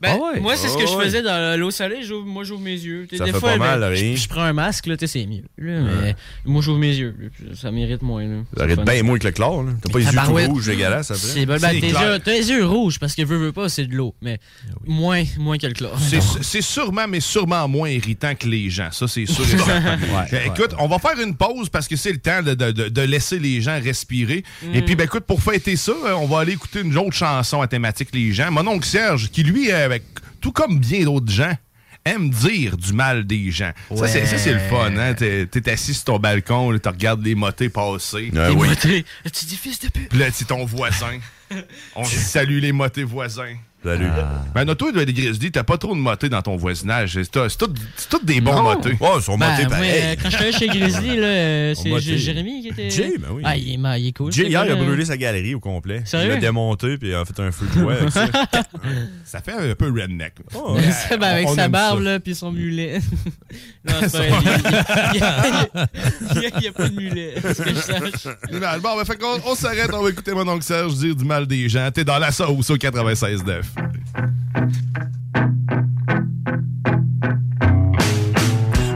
Ben, 0.00 0.12
Ah 0.14 0.16
ouais. 0.32 0.40
Moi, 0.40 0.56
c'est 0.56 0.68
ce 0.68 0.78
que 0.78 0.84
Ah 0.84 0.90
je 0.90 0.96
ouais. 0.96 1.04
faisais 1.04 1.22
dans 1.22 1.60
l'eau 1.60 1.70
salée. 1.70 1.98
j'ouvre- 2.02 2.26
Moi, 2.26 2.42
j'ouvre 2.44 2.62
mes 2.62 2.72
yeux. 2.72 3.06
Ça 3.16 3.24
des 3.26 3.32
fait 3.32 3.38
fois, 3.38 3.50
pas 3.52 3.58
mal, 3.58 3.80
ben, 3.80 3.94
je, 3.94 4.16
je 4.16 4.28
prends 4.28 4.40
un 4.44 4.54
masque, 4.54 4.86
là, 4.86 4.96
c'est 4.98 5.26
mieux. 5.26 5.42
là, 5.58 5.80
mais 6.02 6.16
moi, 6.46 6.62
j'ouvre 6.62 6.78
mes 6.78 6.94
yeux. 6.94 7.14
Ça 7.54 7.70
mérite 7.70 8.00
moins. 8.00 8.24
Là. 8.24 8.36
Ça 8.56 8.66
fun. 8.76 8.84
bien 8.84 9.02
moins 9.02 9.18
que 9.18 9.26
le 9.26 9.32
chlore. 9.32 9.62
là. 9.62 9.72
T'as 9.82 9.90
pas 9.92 9.98
les 9.98 10.04
yeux 10.06 10.10
tout 10.12 10.52
rouges 10.52 10.66
dégueulasses. 10.66 11.12
C'est 11.12 11.44
ben, 11.44 11.58
yeux- 11.58 12.18
t'as 12.24 12.32
les 12.32 12.48
yeux 12.50 12.64
rouges 12.64 12.98
parce 12.98 13.14
que 13.14 13.22
veux, 13.22 13.36
veux 13.36 13.52
pas, 13.52 13.68
c'est 13.68 13.84
de 13.86 13.94
l'eau. 13.94 14.14
Mais 14.22 14.38
moins, 14.86 15.22
moins 15.38 15.58
que 15.58 15.66
le 15.66 15.74
chlore. 15.74 15.98
C'est- 16.00 16.20
C'est 16.42 16.62
sûrement, 16.62 17.06
mais 17.06 17.20
sûrement 17.20 17.68
moins 17.68 17.90
irritant 17.90 18.34
que 18.34 18.46
les 18.48 18.70
gens. 18.70 18.88
Ça, 18.92 19.06
c'est 19.06 19.26
sûr 19.26 19.44
et 19.44 19.48
certain. 19.58 19.98
Euh, 20.32 20.38
écoute, 20.46 20.74
on 20.78 20.88
va 20.88 20.98
faire 20.98 21.20
une 21.22 21.36
pause 21.36 21.68
parce 21.68 21.86
que 21.88 21.96
c'est 21.96 22.12
le 22.12 22.18
temps 22.18 22.42
de, 22.42 22.54
de- 22.54 23.00
laisser 23.02 23.38
les 23.38 23.60
gens 23.60 23.78
respirer. 23.82 24.44
Et 24.72 24.80
puis, 24.82 24.96
ben, 24.96 25.04
écoute, 25.04 25.24
pour 25.24 25.42
fêter 25.42 25.76
ça, 25.76 25.92
euh, 25.92 26.12
on 26.14 26.26
va 26.26 26.40
aller 26.40 26.52
écouter 26.52 26.80
une 26.80 26.96
autre 26.96 27.12
chanson 27.12 27.60
à 27.60 27.66
thématique 27.68 28.08
les 28.14 28.32
gens. 28.32 28.50
Mon 28.50 28.66
oncle 28.66 28.86
Serge, 28.86 29.28
qui 29.30 29.42
lui, 29.42 29.70
euh, 29.70 29.88
avec, 29.90 30.04
tout 30.40 30.52
comme 30.52 30.78
bien 30.78 31.04
d'autres 31.04 31.30
gens, 31.30 31.54
aime 32.04 32.30
dire 32.30 32.76
du 32.76 32.92
mal 32.92 33.26
des 33.26 33.50
gens. 33.50 33.72
Ça, 33.94 34.08
c'est 34.08 34.26
ça, 34.26 34.38
c'est 34.38 34.52
le 34.54 34.60
fun. 34.60 34.96
Hein? 34.96 35.14
T'es 35.14 35.46
t'es 35.46 35.70
assis 35.70 35.94
sur 35.94 36.04
ton 36.04 36.18
balcon, 36.18 36.70
là, 36.70 36.78
tu 36.78 36.88
regardes 36.88 37.24
les 37.24 37.34
motés 37.34 37.68
passer. 37.68 38.30
Ah 38.36 38.52
oui. 38.52 38.68
moté. 38.68 39.04
Tu 39.32 39.46
dis 39.46 39.56
fils 39.56 39.78
de 39.80 39.88
pute? 39.88 40.08
Puis 40.08 40.18
là, 40.18 40.26
c'est 40.32 40.46
ton 40.46 40.64
voisin. 40.64 41.18
On 41.94 42.04
salue 42.04 42.60
les 42.60 42.72
motés 42.72 43.04
voisins. 43.04 43.56
Salut. 43.82 44.06
Ben, 44.54 44.64
non, 44.66 44.74
toi, 44.74 44.92
des 44.92 45.12
Grizzly, 45.12 45.50
t'as 45.50 45.62
pas 45.64 45.78
trop 45.78 45.94
de 45.94 46.00
motés 46.00 46.28
dans 46.28 46.42
ton 46.42 46.56
voisinage. 46.56 47.12
C'est 47.14 47.30
tout- 47.30 47.40
c'est 47.48 48.08
tout- 48.10 48.20
des 48.24 48.40
bons 48.42 48.62
motés. 48.62 48.94
Oh, 49.00 49.14
ils 49.16 49.22
sont 49.22 49.38
Ben, 49.38 49.50
montés 49.50 49.62
moi, 49.62 49.70
pareil. 49.76 49.90
euh, 50.04 50.14
quand 50.22 50.28
je 50.30 50.36
suis 50.36 50.44
allé 50.44 50.52
chez 50.52 50.66
Grizzly, 50.68 51.16
là, 51.16 51.26
euh, 51.26 51.74
c'est 51.74 52.18
Jérémy 52.18 52.60
qui 52.62 52.68
était. 52.68 52.90
Jay, 52.90 53.14
ben 53.18 53.28
oui. 53.32 53.42
Ah, 53.44 53.56
il 53.56 53.70
est, 53.70 54.00
il 54.00 54.08
est 54.08 54.12
cool. 54.12 54.30
Jay, 54.32 54.48
hier, 54.48 54.64
il 54.66 54.70
a 54.70 54.74
gars-là. 54.74 54.86
brûlé 54.86 55.04
sa 55.06 55.16
galerie 55.16 55.54
au 55.54 55.60
complet. 55.60 56.02
Sérieux? 56.04 56.26
Il 56.28 56.34
l'a 56.34 56.40
démonté 56.40 56.98
puis 56.98 57.08
il 57.08 57.14
a 57.14 57.24
fait 57.24 57.40
un 57.40 57.50
feu 57.50 57.66
de 57.74 57.80
joie 57.80 57.92
avec 57.94 58.10
ça. 58.10 58.26
Ça 59.24 59.40
fait 59.40 59.52
un 59.52 59.74
peu 59.74 59.86
redneck. 59.90 60.34
Oh, 60.54 60.74
ouais. 60.76 60.82
ça, 60.90 61.16
ben, 61.16 61.28
avec 61.28 61.48
On 61.48 61.54
sa 61.54 61.68
barbe, 61.68 61.98
ça. 61.98 62.04
là, 62.10 62.20
puis 62.20 62.34
son 62.34 62.52
mulet. 62.52 63.00
non, 63.88 63.94
c'est 64.08 64.28
pas 64.28 64.40
vrai. 64.40 64.56
Il 65.14 66.62
y 66.64 66.68
a- 66.68 66.72
pas 66.72 66.88
de 66.88 66.94
mulet, 66.94 67.34
ce 67.42 67.62
que 67.62 67.70
je 67.70 67.74
sache. 67.80 68.34
Bon, 68.82 68.96
ben, 68.96 69.04
fait 69.06 69.16
qu'on 69.18 69.40
on 69.44 69.54
s'arrête, 69.54 69.90
on 69.94 70.02
va 70.02 70.10
écouter 70.10 70.32
mon 70.32 70.46
oncle 70.48 70.64
Serge 70.64 70.94
dire 70.96 71.14
du 71.16 71.24
mal 71.24 71.46
des 71.46 71.68
gens. 71.68 71.90
T'es 71.92 72.04
dans 72.04 72.18
la 72.18 72.30
sauce 72.30 72.70
au 72.70 72.76
96.9. 72.76 73.62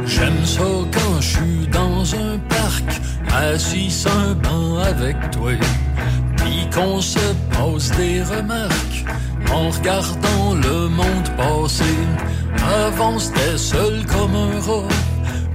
J'aime 0.07 0.45
ça 0.45 0.63
quand 0.93 1.21
je 1.21 1.29
suis 1.29 1.67
dans 1.69 2.15
un 2.15 2.39
parc, 2.49 3.01
assis 3.33 3.91
sur 3.91 4.11
un 4.13 4.35
banc 4.35 4.79
avec 4.79 5.17
toi. 5.31 5.53
Puis 6.37 6.69
qu'on 6.75 7.01
se 7.01 7.19
pose 7.53 7.91
des 7.93 8.23
remarques 8.23 9.05
en 9.53 9.71
regardant 9.71 10.55
le 10.55 10.89
monde 10.89 11.29
passer. 11.37 11.85
Avant 12.87 13.19
c'était 13.19 13.59
seul 13.59 14.05
comme 14.07 14.35
un 14.35 14.61
rat 14.61 14.89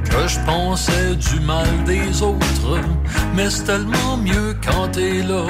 que 0.09 0.27
je 0.27 0.39
pensais 0.45 1.15
du 1.15 1.39
mal 1.41 1.67
des 1.85 2.21
autres, 2.21 2.79
mais 3.35 3.49
c'est 3.49 3.63
tellement 3.63 4.17
mieux 4.17 4.55
quand 4.65 4.89
t'es 4.89 5.21
là. 5.21 5.45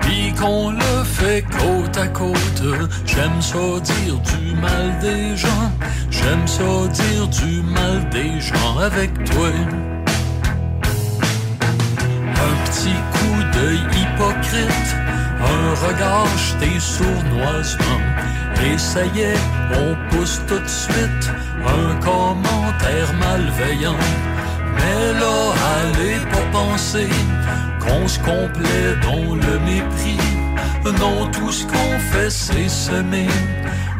Puis 0.00 0.32
qu'on 0.38 0.70
le 0.70 1.04
fait 1.04 1.42
côte 1.42 1.96
à 1.96 2.08
côte, 2.08 2.62
j'aime 3.06 3.40
ça 3.40 3.80
dire 3.82 4.18
du 4.18 4.54
mal 4.56 4.98
des 5.00 5.36
gens, 5.36 5.70
j'aime 6.10 6.46
ça 6.46 6.88
dire 6.92 7.28
du 7.28 7.62
mal 7.62 8.08
des 8.10 8.40
gens 8.40 8.78
avec 8.78 9.12
toi. 9.24 9.50
Un 12.48 12.54
petit 12.66 12.98
coup 13.14 13.38
d'œil 13.52 13.80
hypocrite, 13.98 14.96
un 15.40 15.86
regard 15.86 16.26
jeté 16.38 16.78
sournoisement. 16.78 18.00
Et 18.64 18.78
ça 18.78 19.04
y 19.14 19.20
est, 19.20 19.42
on 19.72 19.96
pousse 20.10 20.40
tout 20.46 20.58
de 20.58 20.68
suite 20.68 21.30
un 21.66 21.94
commentaire 21.96 23.12
malveillant. 23.18 23.96
Mais 24.76 25.12
là, 25.20 25.36
allez 25.78 26.18
pas 26.30 26.46
penser 26.52 27.08
qu'on 27.80 28.08
se 28.08 28.18
complaît 28.20 28.94
dans 29.02 29.34
le 29.34 29.58
mépris. 29.60 30.18
Non, 30.84 31.26
tout 31.32 31.50
ce 31.50 31.64
qu'on 31.64 31.98
fait, 32.12 32.30
c'est 32.30 32.68
semer 32.68 33.28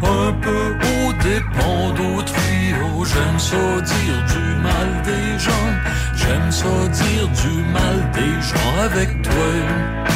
un 0.03 0.33
peu 0.33 0.77
au 0.99 1.12
dépend 1.23 1.90
d'autrui. 1.90 2.75
Oh, 2.85 3.05
j'aime 3.05 3.38
ça 3.38 3.81
dire 3.81 4.25
du 4.33 4.62
mal 4.62 5.03
des 5.05 5.38
gens. 5.38 5.73
J'aime 6.14 6.51
ça 6.51 6.88
dire 6.88 7.29
du 7.29 7.62
mal 7.73 8.11
des 8.12 8.40
gens 8.40 8.81
avec 8.85 9.23
toi. 9.23 10.15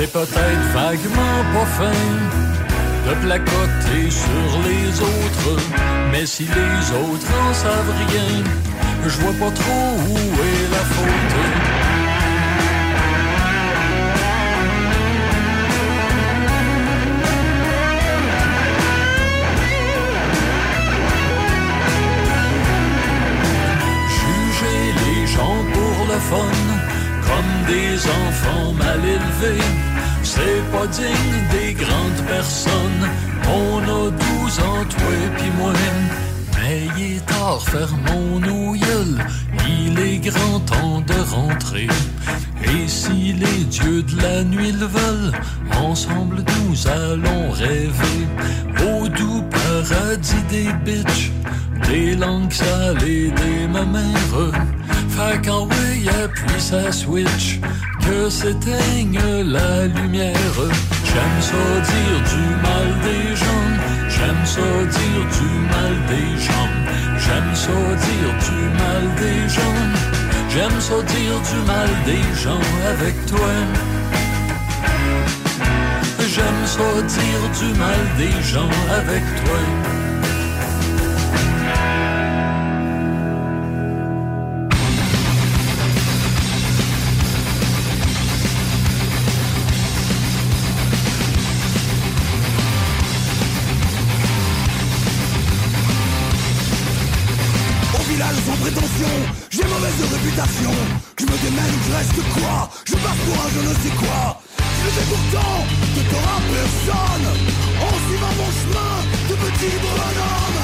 C'est 0.00 0.12
peut-être 0.12 0.66
vaguement 0.74 1.42
pas 1.52 1.66
fin 1.66 1.90
de 3.08 3.14
placoter 3.26 4.08
sur 4.08 4.62
les 4.64 5.00
autres, 5.00 5.60
mais 6.12 6.24
si 6.24 6.44
les 6.44 6.90
autres 6.92 7.26
en 7.42 7.52
savent 7.52 7.94
rien, 8.06 8.44
je 9.04 9.18
vois 9.18 9.32
pas 9.32 9.50
trop 9.50 9.90
où 10.08 10.16
est 10.16 10.68
la 10.70 10.84
faute. 10.94 11.34
Juger 24.14 24.94
les 25.02 25.26
gens 25.26 25.64
pour 25.74 26.06
le 26.06 26.20
fun, 26.20 26.54
comme 27.26 27.74
des 27.74 27.96
enfants 28.06 28.72
mal 28.74 29.00
élevés, 29.04 29.64
des 30.86 31.74
grandes 31.74 32.22
personnes. 32.28 33.08
On 33.48 33.78
a 33.82 34.10
12 34.10 34.60
ans, 34.60 34.84
toi 34.88 35.14
pis 35.36 35.50
moi. 35.58 35.72
Mais 36.56 36.86
il 36.96 37.16
est 37.16 37.26
tard, 37.26 37.60
fermons 37.62 38.38
nos 38.38 38.72
gueules. 38.72 39.18
Il 39.66 39.98
est 39.98 40.18
grand 40.18 40.60
temps 40.60 41.00
de 41.00 41.14
rentrer. 41.34 41.88
Et 42.62 42.86
si 42.86 43.32
les 43.32 43.64
dieux 43.64 44.02
de 44.02 44.22
la 44.22 44.44
nuit 44.44 44.72
le 44.72 44.86
veulent, 44.86 45.32
ensemble 45.76 46.44
nous 46.60 46.86
allons 46.86 47.50
rêver 47.50 48.26
au 48.82 49.08
doux 49.08 49.42
paradis 49.50 50.42
des 50.50 50.72
bitches, 50.84 51.32
des 51.88 52.14
langues 52.14 52.52
salées, 52.52 53.30
des 53.30 53.66
mamères. 53.68 54.52
Fait 55.08 55.44
qu'en 55.44 55.66
oui, 55.66 56.08
appuie 56.08 56.60
sa 56.60 56.92
switch, 56.92 57.60
s'éteigne 58.30 59.20
la 59.44 59.86
lumière. 59.86 60.56
J'aime 61.04 61.40
ça 61.40 61.64
dire 61.92 62.18
du 62.32 62.44
mal 62.66 62.88
des 63.06 63.36
gens, 63.36 63.68
j'aime 64.08 64.44
ça 64.44 64.68
dire 64.96 65.24
du 65.38 65.50
mal 65.72 65.94
des 66.12 66.30
gens, 66.46 66.70
j'aime 67.24 67.54
ça 67.54 67.78
dire 68.06 68.32
du 68.46 68.60
mal 68.82 69.04
des 69.22 69.48
gens, 69.48 69.78
j'aime 70.50 70.80
ça 70.80 71.02
dire 71.14 71.38
du 71.48 71.58
mal 71.66 71.88
des 72.04 72.26
gens 72.42 72.64
avec 72.92 73.26
toi. 73.26 73.52
J'aime 76.34 76.66
ça 76.66 77.02
dire 77.02 77.44
du 77.58 77.78
mal 77.78 78.00
des 78.18 78.42
gens 78.42 78.70
avec 79.00 79.24
toi. 79.42 80.17
J'ai 99.50 99.64
mauvaise 99.64 100.00
réputation. 100.12 100.72
Que 101.14 101.22
je 101.22 101.30
me 101.30 101.38
démène 101.38 101.72
ou 101.74 101.78
que 101.78 101.86
je 101.86 101.94
reste 101.96 102.20
quoi? 102.34 102.70
Je 102.84 102.94
passe 102.94 103.20
pour 103.24 103.36
un 103.38 103.48
je 103.54 103.60
ne 103.68 103.74
sais 103.82 103.94
quoi. 103.94 104.40
Je 104.58 104.84
le 104.86 104.90
fais 104.90 105.06
pourtant 105.12 105.58
tort 106.10 106.30
à 106.34 106.40
personne. 106.50 107.28
En 107.78 107.94
suivant 108.06 108.34
mon 108.38 108.50
chemin 108.58 108.94
de 109.28 109.34
petit 109.34 109.74
bonhomme. 109.82 110.60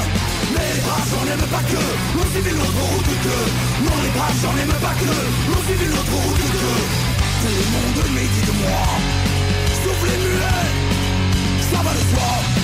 Les 0.54 0.80
bras 0.82 1.02
j'en 1.10 1.24
aime 1.32 1.46
pas 1.50 1.64
que, 1.70 1.82
l'on 2.14 2.26
civile 2.34 2.58
notre 2.58 2.82
route 2.90 3.12
que. 3.24 3.38
Non 3.84 3.96
les 4.02 4.12
bras 4.16 4.32
j'en 4.42 4.54
aime 4.62 4.76
pas 4.82 4.94
que, 4.98 5.14
l'on 5.50 5.60
civile 5.68 5.92
notre 5.94 6.16
route 6.24 6.46
que. 6.54 6.72
Tout 7.42 7.54
le 7.60 7.66
monde 7.74 8.02
médit 8.14 8.44
de 8.46 8.54
moi, 8.62 8.82
sauf 9.82 9.98
les 10.08 10.18
mulets. 10.24 10.70
Ça 11.70 11.82
va 11.82 11.92
de 11.92 12.02
soi. 12.10 12.63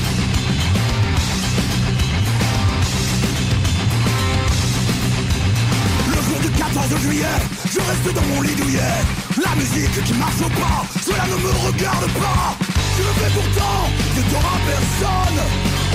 14 6.60 7.00
juillet, 7.00 7.40
je 7.72 7.80
reste 7.80 8.14
dans 8.14 8.26
mon 8.34 8.42
lit 8.42 8.54
douillet. 8.54 9.00
La 9.40 9.56
musique 9.56 9.96
qui 10.04 10.12
marche 10.12 10.44
au 10.44 10.50
pas, 10.60 10.84
cela 11.00 11.24
ne 11.24 11.36
me 11.40 11.52
regarde 11.64 12.04
pas. 12.20 12.52
Je 12.96 13.02
le 13.08 13.12
fais 13.16 13.32
pourtant, 13.32 13.80
tort 14.28 14.44
à 14.44 14.60
personne 14.68 15.40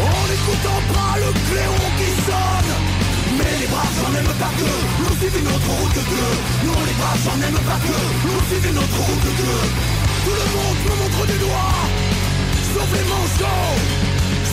En 0.01 0.21
n'écoutant 0.25 0.82
pas 0.89 1.13
le 1.21 1.30
clairon 1.45 1.86
qui 2.01 2.10
sonne. 2.25 2.73
Mais 3.38 3.54
les 3.62 3.67
bras 3.67 3.86
j'en 3.93 4.10
aime 4.17 4.34
pas 4.41 4.54
que, 4.58 4.71
l'on 5.06 5.13
suivi 5.21 5.41
notre 5.45 5.69
route 5.69 6.01
que. 6.12 6.23
Non 6.65 6.80
les 6.82 6.97
bras 6.97 7.15
j'en 7.23 7.38
aime 7.45 7.62
pas 7.69 7.80
que, 7.86 7.97
l'on 8.25 8.41
suivi 8.49 8.73
notre 8.73 8.99
route 9.06 9.30
que. 9.38 9.54
Tout 10.25 10.36
le 10.41 10.47
monde 10.49 10.80
me 10.82 10.93
montre 10.97 11.21
du 11.30 11.38
doigt 11.45 11.78
Sauf 12.73 12.89
les 12.97 13.06
manchots, 13.06 13.78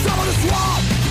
ça 0.05 0.11
va 0.13 0.23
de 0.29 0.33
soi 0.45 1.02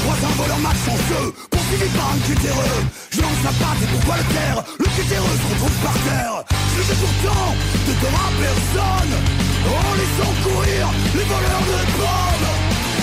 Un 0.00 0.32
voleur 0.32 0.58
malchanceux 0.60 1.28
Poursuivi 1.50 1.88
par 1.92 2.16
un 2.16 2.20
cutéreux. 2.24 2.80
Je 3.12 3.20
lance 3.20 3.42
la 3.44 3.52
patte 3.52 3.84
et 3.84 3.90
pourquoi 3.92 4.16
le 4.16 4.26
taire 4.32 4.64
Le 4.80 4.88
cutéreux 4.96 5.36
se 5.36 5.46
retrouve 5.52 5.76
par 5.84 5.96
terre. 6.08 6.36
Le 6.76 6.82
fais 6.88 6.98
pourtant 7.04 7.52
de 7.84 7.92
à 8.08 8.28
personne. 8.40 9.14
En 9.60 9.92
laissant 10.00 10.32
courir 10.40 10.88
les 11.12 11.26
voleurs 11.28 11.64
de 11.68 11.78
pommes 12.00 12.48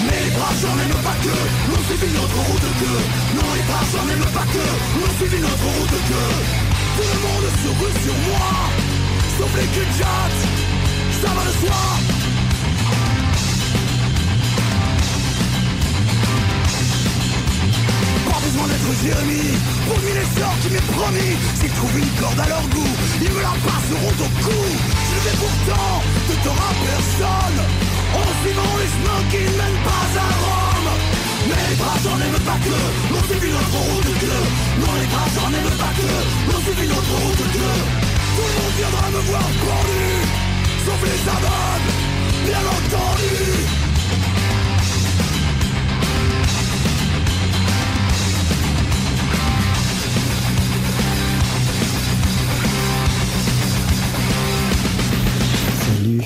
Mais 0.09 0.19
les 0.25 0.33
bras 0.33 0.53
j'en 0.57 0.73
aime 0.73 0.97
pas 1.05 1.17
que. 1.21 1.37
L'on 1.69 1.81
suivi 1.85 2.09
notre 2.17 2.39
route 2.49 2.69
que 2.81 2.93
Non 3.37 3.49
les 3.53 3.65
bras 3.69 3.85
j'en 3.93 4.05
aime 4.09 4.27
pas 4.33 4.47
que. 4.49 4.65
L'on 4.97 5.11
suivi 5.21 5.37
notre 5.37 5.67
route 5.77 5.97
que 6.01 6.23
Tout 6.97 7.09
le 7.13 7.19
monde 7.21 7.47
se 7.61 7.69
rue 7.77 7.95
sur 8.09 8.17
moi. 8.25 8.49
Sauf 9.37 9.51
les 9.53 9.69
cul 9.69 9.85
Ça 10.01 11.29
va 11.29 11.43
de 11.45 11.53
soi 11.61 12.26
besoin 18.97 19.09
d'être 19.09 19.25
Jérémie 19.27 19.57
Pour 19.87 19.99
lui 19.99 20.13
les 20.13 20.39
sorts 20.39 20.57
qui 20.61 20.69
m'est 20.69 20.87
promis. 20.93 21.35
S'ils 21.59 21.71
trouvent 21.71 21.97
une 21.97 22.13
corde 22.19 22.39
à 22.39 22.47
leur 22.47 22.65
goût 22.69 22.93
Ils 23.21 23.31
me 23.31 23.41
la 23.41 23.53
passeront 23.65 24.15
au 24.25 24.29
cou. 24.43 24.61
Je 25.07 25.13
le 25.15 25.21
fais 25.21 25.37
pourtant 25.37 26.01
de 26.27 26.35
à 26.49 26.71
personne. 26.85 27.59
En 28.13 28.27
suivant 28.41 28.75
les 28.79 28.89
chemins 28.93 29.23
qui 29.29 29.41
ne 29.43 29.57
mènent 29.57 29.83
pas 29.83 30.07
à 30.17 30.29
Rome. 30.41 30.91
Mais 31.47 31.61
les 31.69 31.75
bras 31.75 31.97
j'en 32.03 32.17
aime 32.19 32.39
pas 32.43 32.59
que 32.59 32.79
L'on 33.13 33.23
suivi 33.23 33.49
notre 33.51 33.77
route 33.77 34.13
que. 34.21 34.37
Non 34.81 34.93
les 34.99 35.07
bras 35.07 35.27
j'en 35.35 35.51
aime 35.53 35.71
pas 35.77 35.93
que 35.95 36.11
L'on 36.51 36.59
suivi 36.65 36.87
notre 36.87 37.15
route 37.23 37.45
que. 37.55 37.69
Tout 38.35 38.47
le 38.47 38.53
monde 38.57 38.75
viendra 38.77 39.05
me 39.11 39.21
voir 39.29 39.47
pendu 39.63 40.05
Sauf 40.85 40.99
les 41.03 41.21
aveugles 41.29 41.93
Bien 42.45 42.63
entendu 42.75 43.86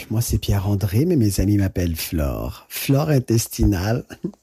moi 0.09 0.21
c'est 0.21 0.37
Pierre-André, 0.37 1.05
mais 1.05 1.15
mes 1.15 1.39
amis 1.39 1.57
m'appellent 1.57 1.95
Flore. 1.95 2.65
Flore 2.69 3.09
intestinale. 3.09 4.05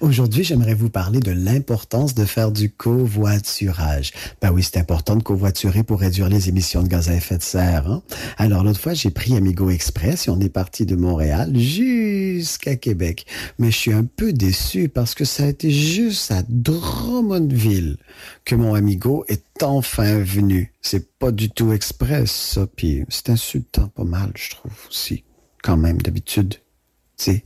Aujourd'hui, 0.00 0.44
j'aimerais 0.44 0.74
vous 0.74 0.90
parler 0.90 1.20
de 1.20 1.30
l'importance 1.30 2.14
de 2.14 2.24
faire 2.24 2.50
du 2.50 2.70
covoiturage. 2.70 4.12
Ben 4.40 4.50
oui, 4.50 4.62
c'est 4.62 4.78
important 4.78 5.16
de 5.16 5.22
covoiturer 5.22 5.82
pour 5.82 6.00
réduire 6.00 6.28
les 6.28 6.48
émissions 6.48 6.82
de 6.82 6.88
gaz 6.88 7.08
à 7.08 7.14
effet 7.14 7.38
de 7.38 7.42
serre. 7.42 7.88
Hein? 7.88 8.02
Alors 8.36 8.64
l'autre 8.64 8.80
fois, 8.80 8.94
j'ai 8.94 9.10
pris 9.10 9.36
Amigo 9.36 9.70
Express 9.70 10.26
et 10.26 10.30
on 10.30 10.40
est 10.40 10.48
parti 10.48 10.86
de 10.86 10.96
Montréal 10.96 11.56
jusqu'à 11.56 12.76
Québec. 12.76 13.26
Mais 13.58 13.70
je 13.70 13.76
suis 13.76 13.92
un 13.92 14.04
peu 14.04 14.32
déçu 14.32 14.88
parce 14.88 15.14
que 15.14 15.24
ça 15.24 15.44
a 15.44 15.48
été 15.48 15.70
juste 15.70 16.30
à 16.32 16.42
Drummondville 16.48 17.96
que 18.44 18.54
mon 18.54 18.74
Amigo 18.74 19.24
est 19.28 19.62
enfin 19.62 20.18
venu. 20.18 20.72
C'est 20.82 21.12
pas 21.18 21.30
du 21.30 21.50
tout 21.50 21.72
express, 21.72 22.30
ça, 22.30 22.66
puis 22.66 23.04
c'est 23.08 23.30
insultant 23.30 23.88
pas 23.88 24.04
mal, 24.04 24.32
je 24.34 24.50
trouve 24.50 24.72
aussi. 24.88 25.24
Quand 25.62 25.76
même, 25.76 26.00
d'habitude, 26.00 26.54
tu 26.54 27.24
sais, 27.24 27.44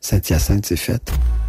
Saint-Hyacinthe, 0.00 0.66
c'est 0.66 0.76
fait. 0.76 1.10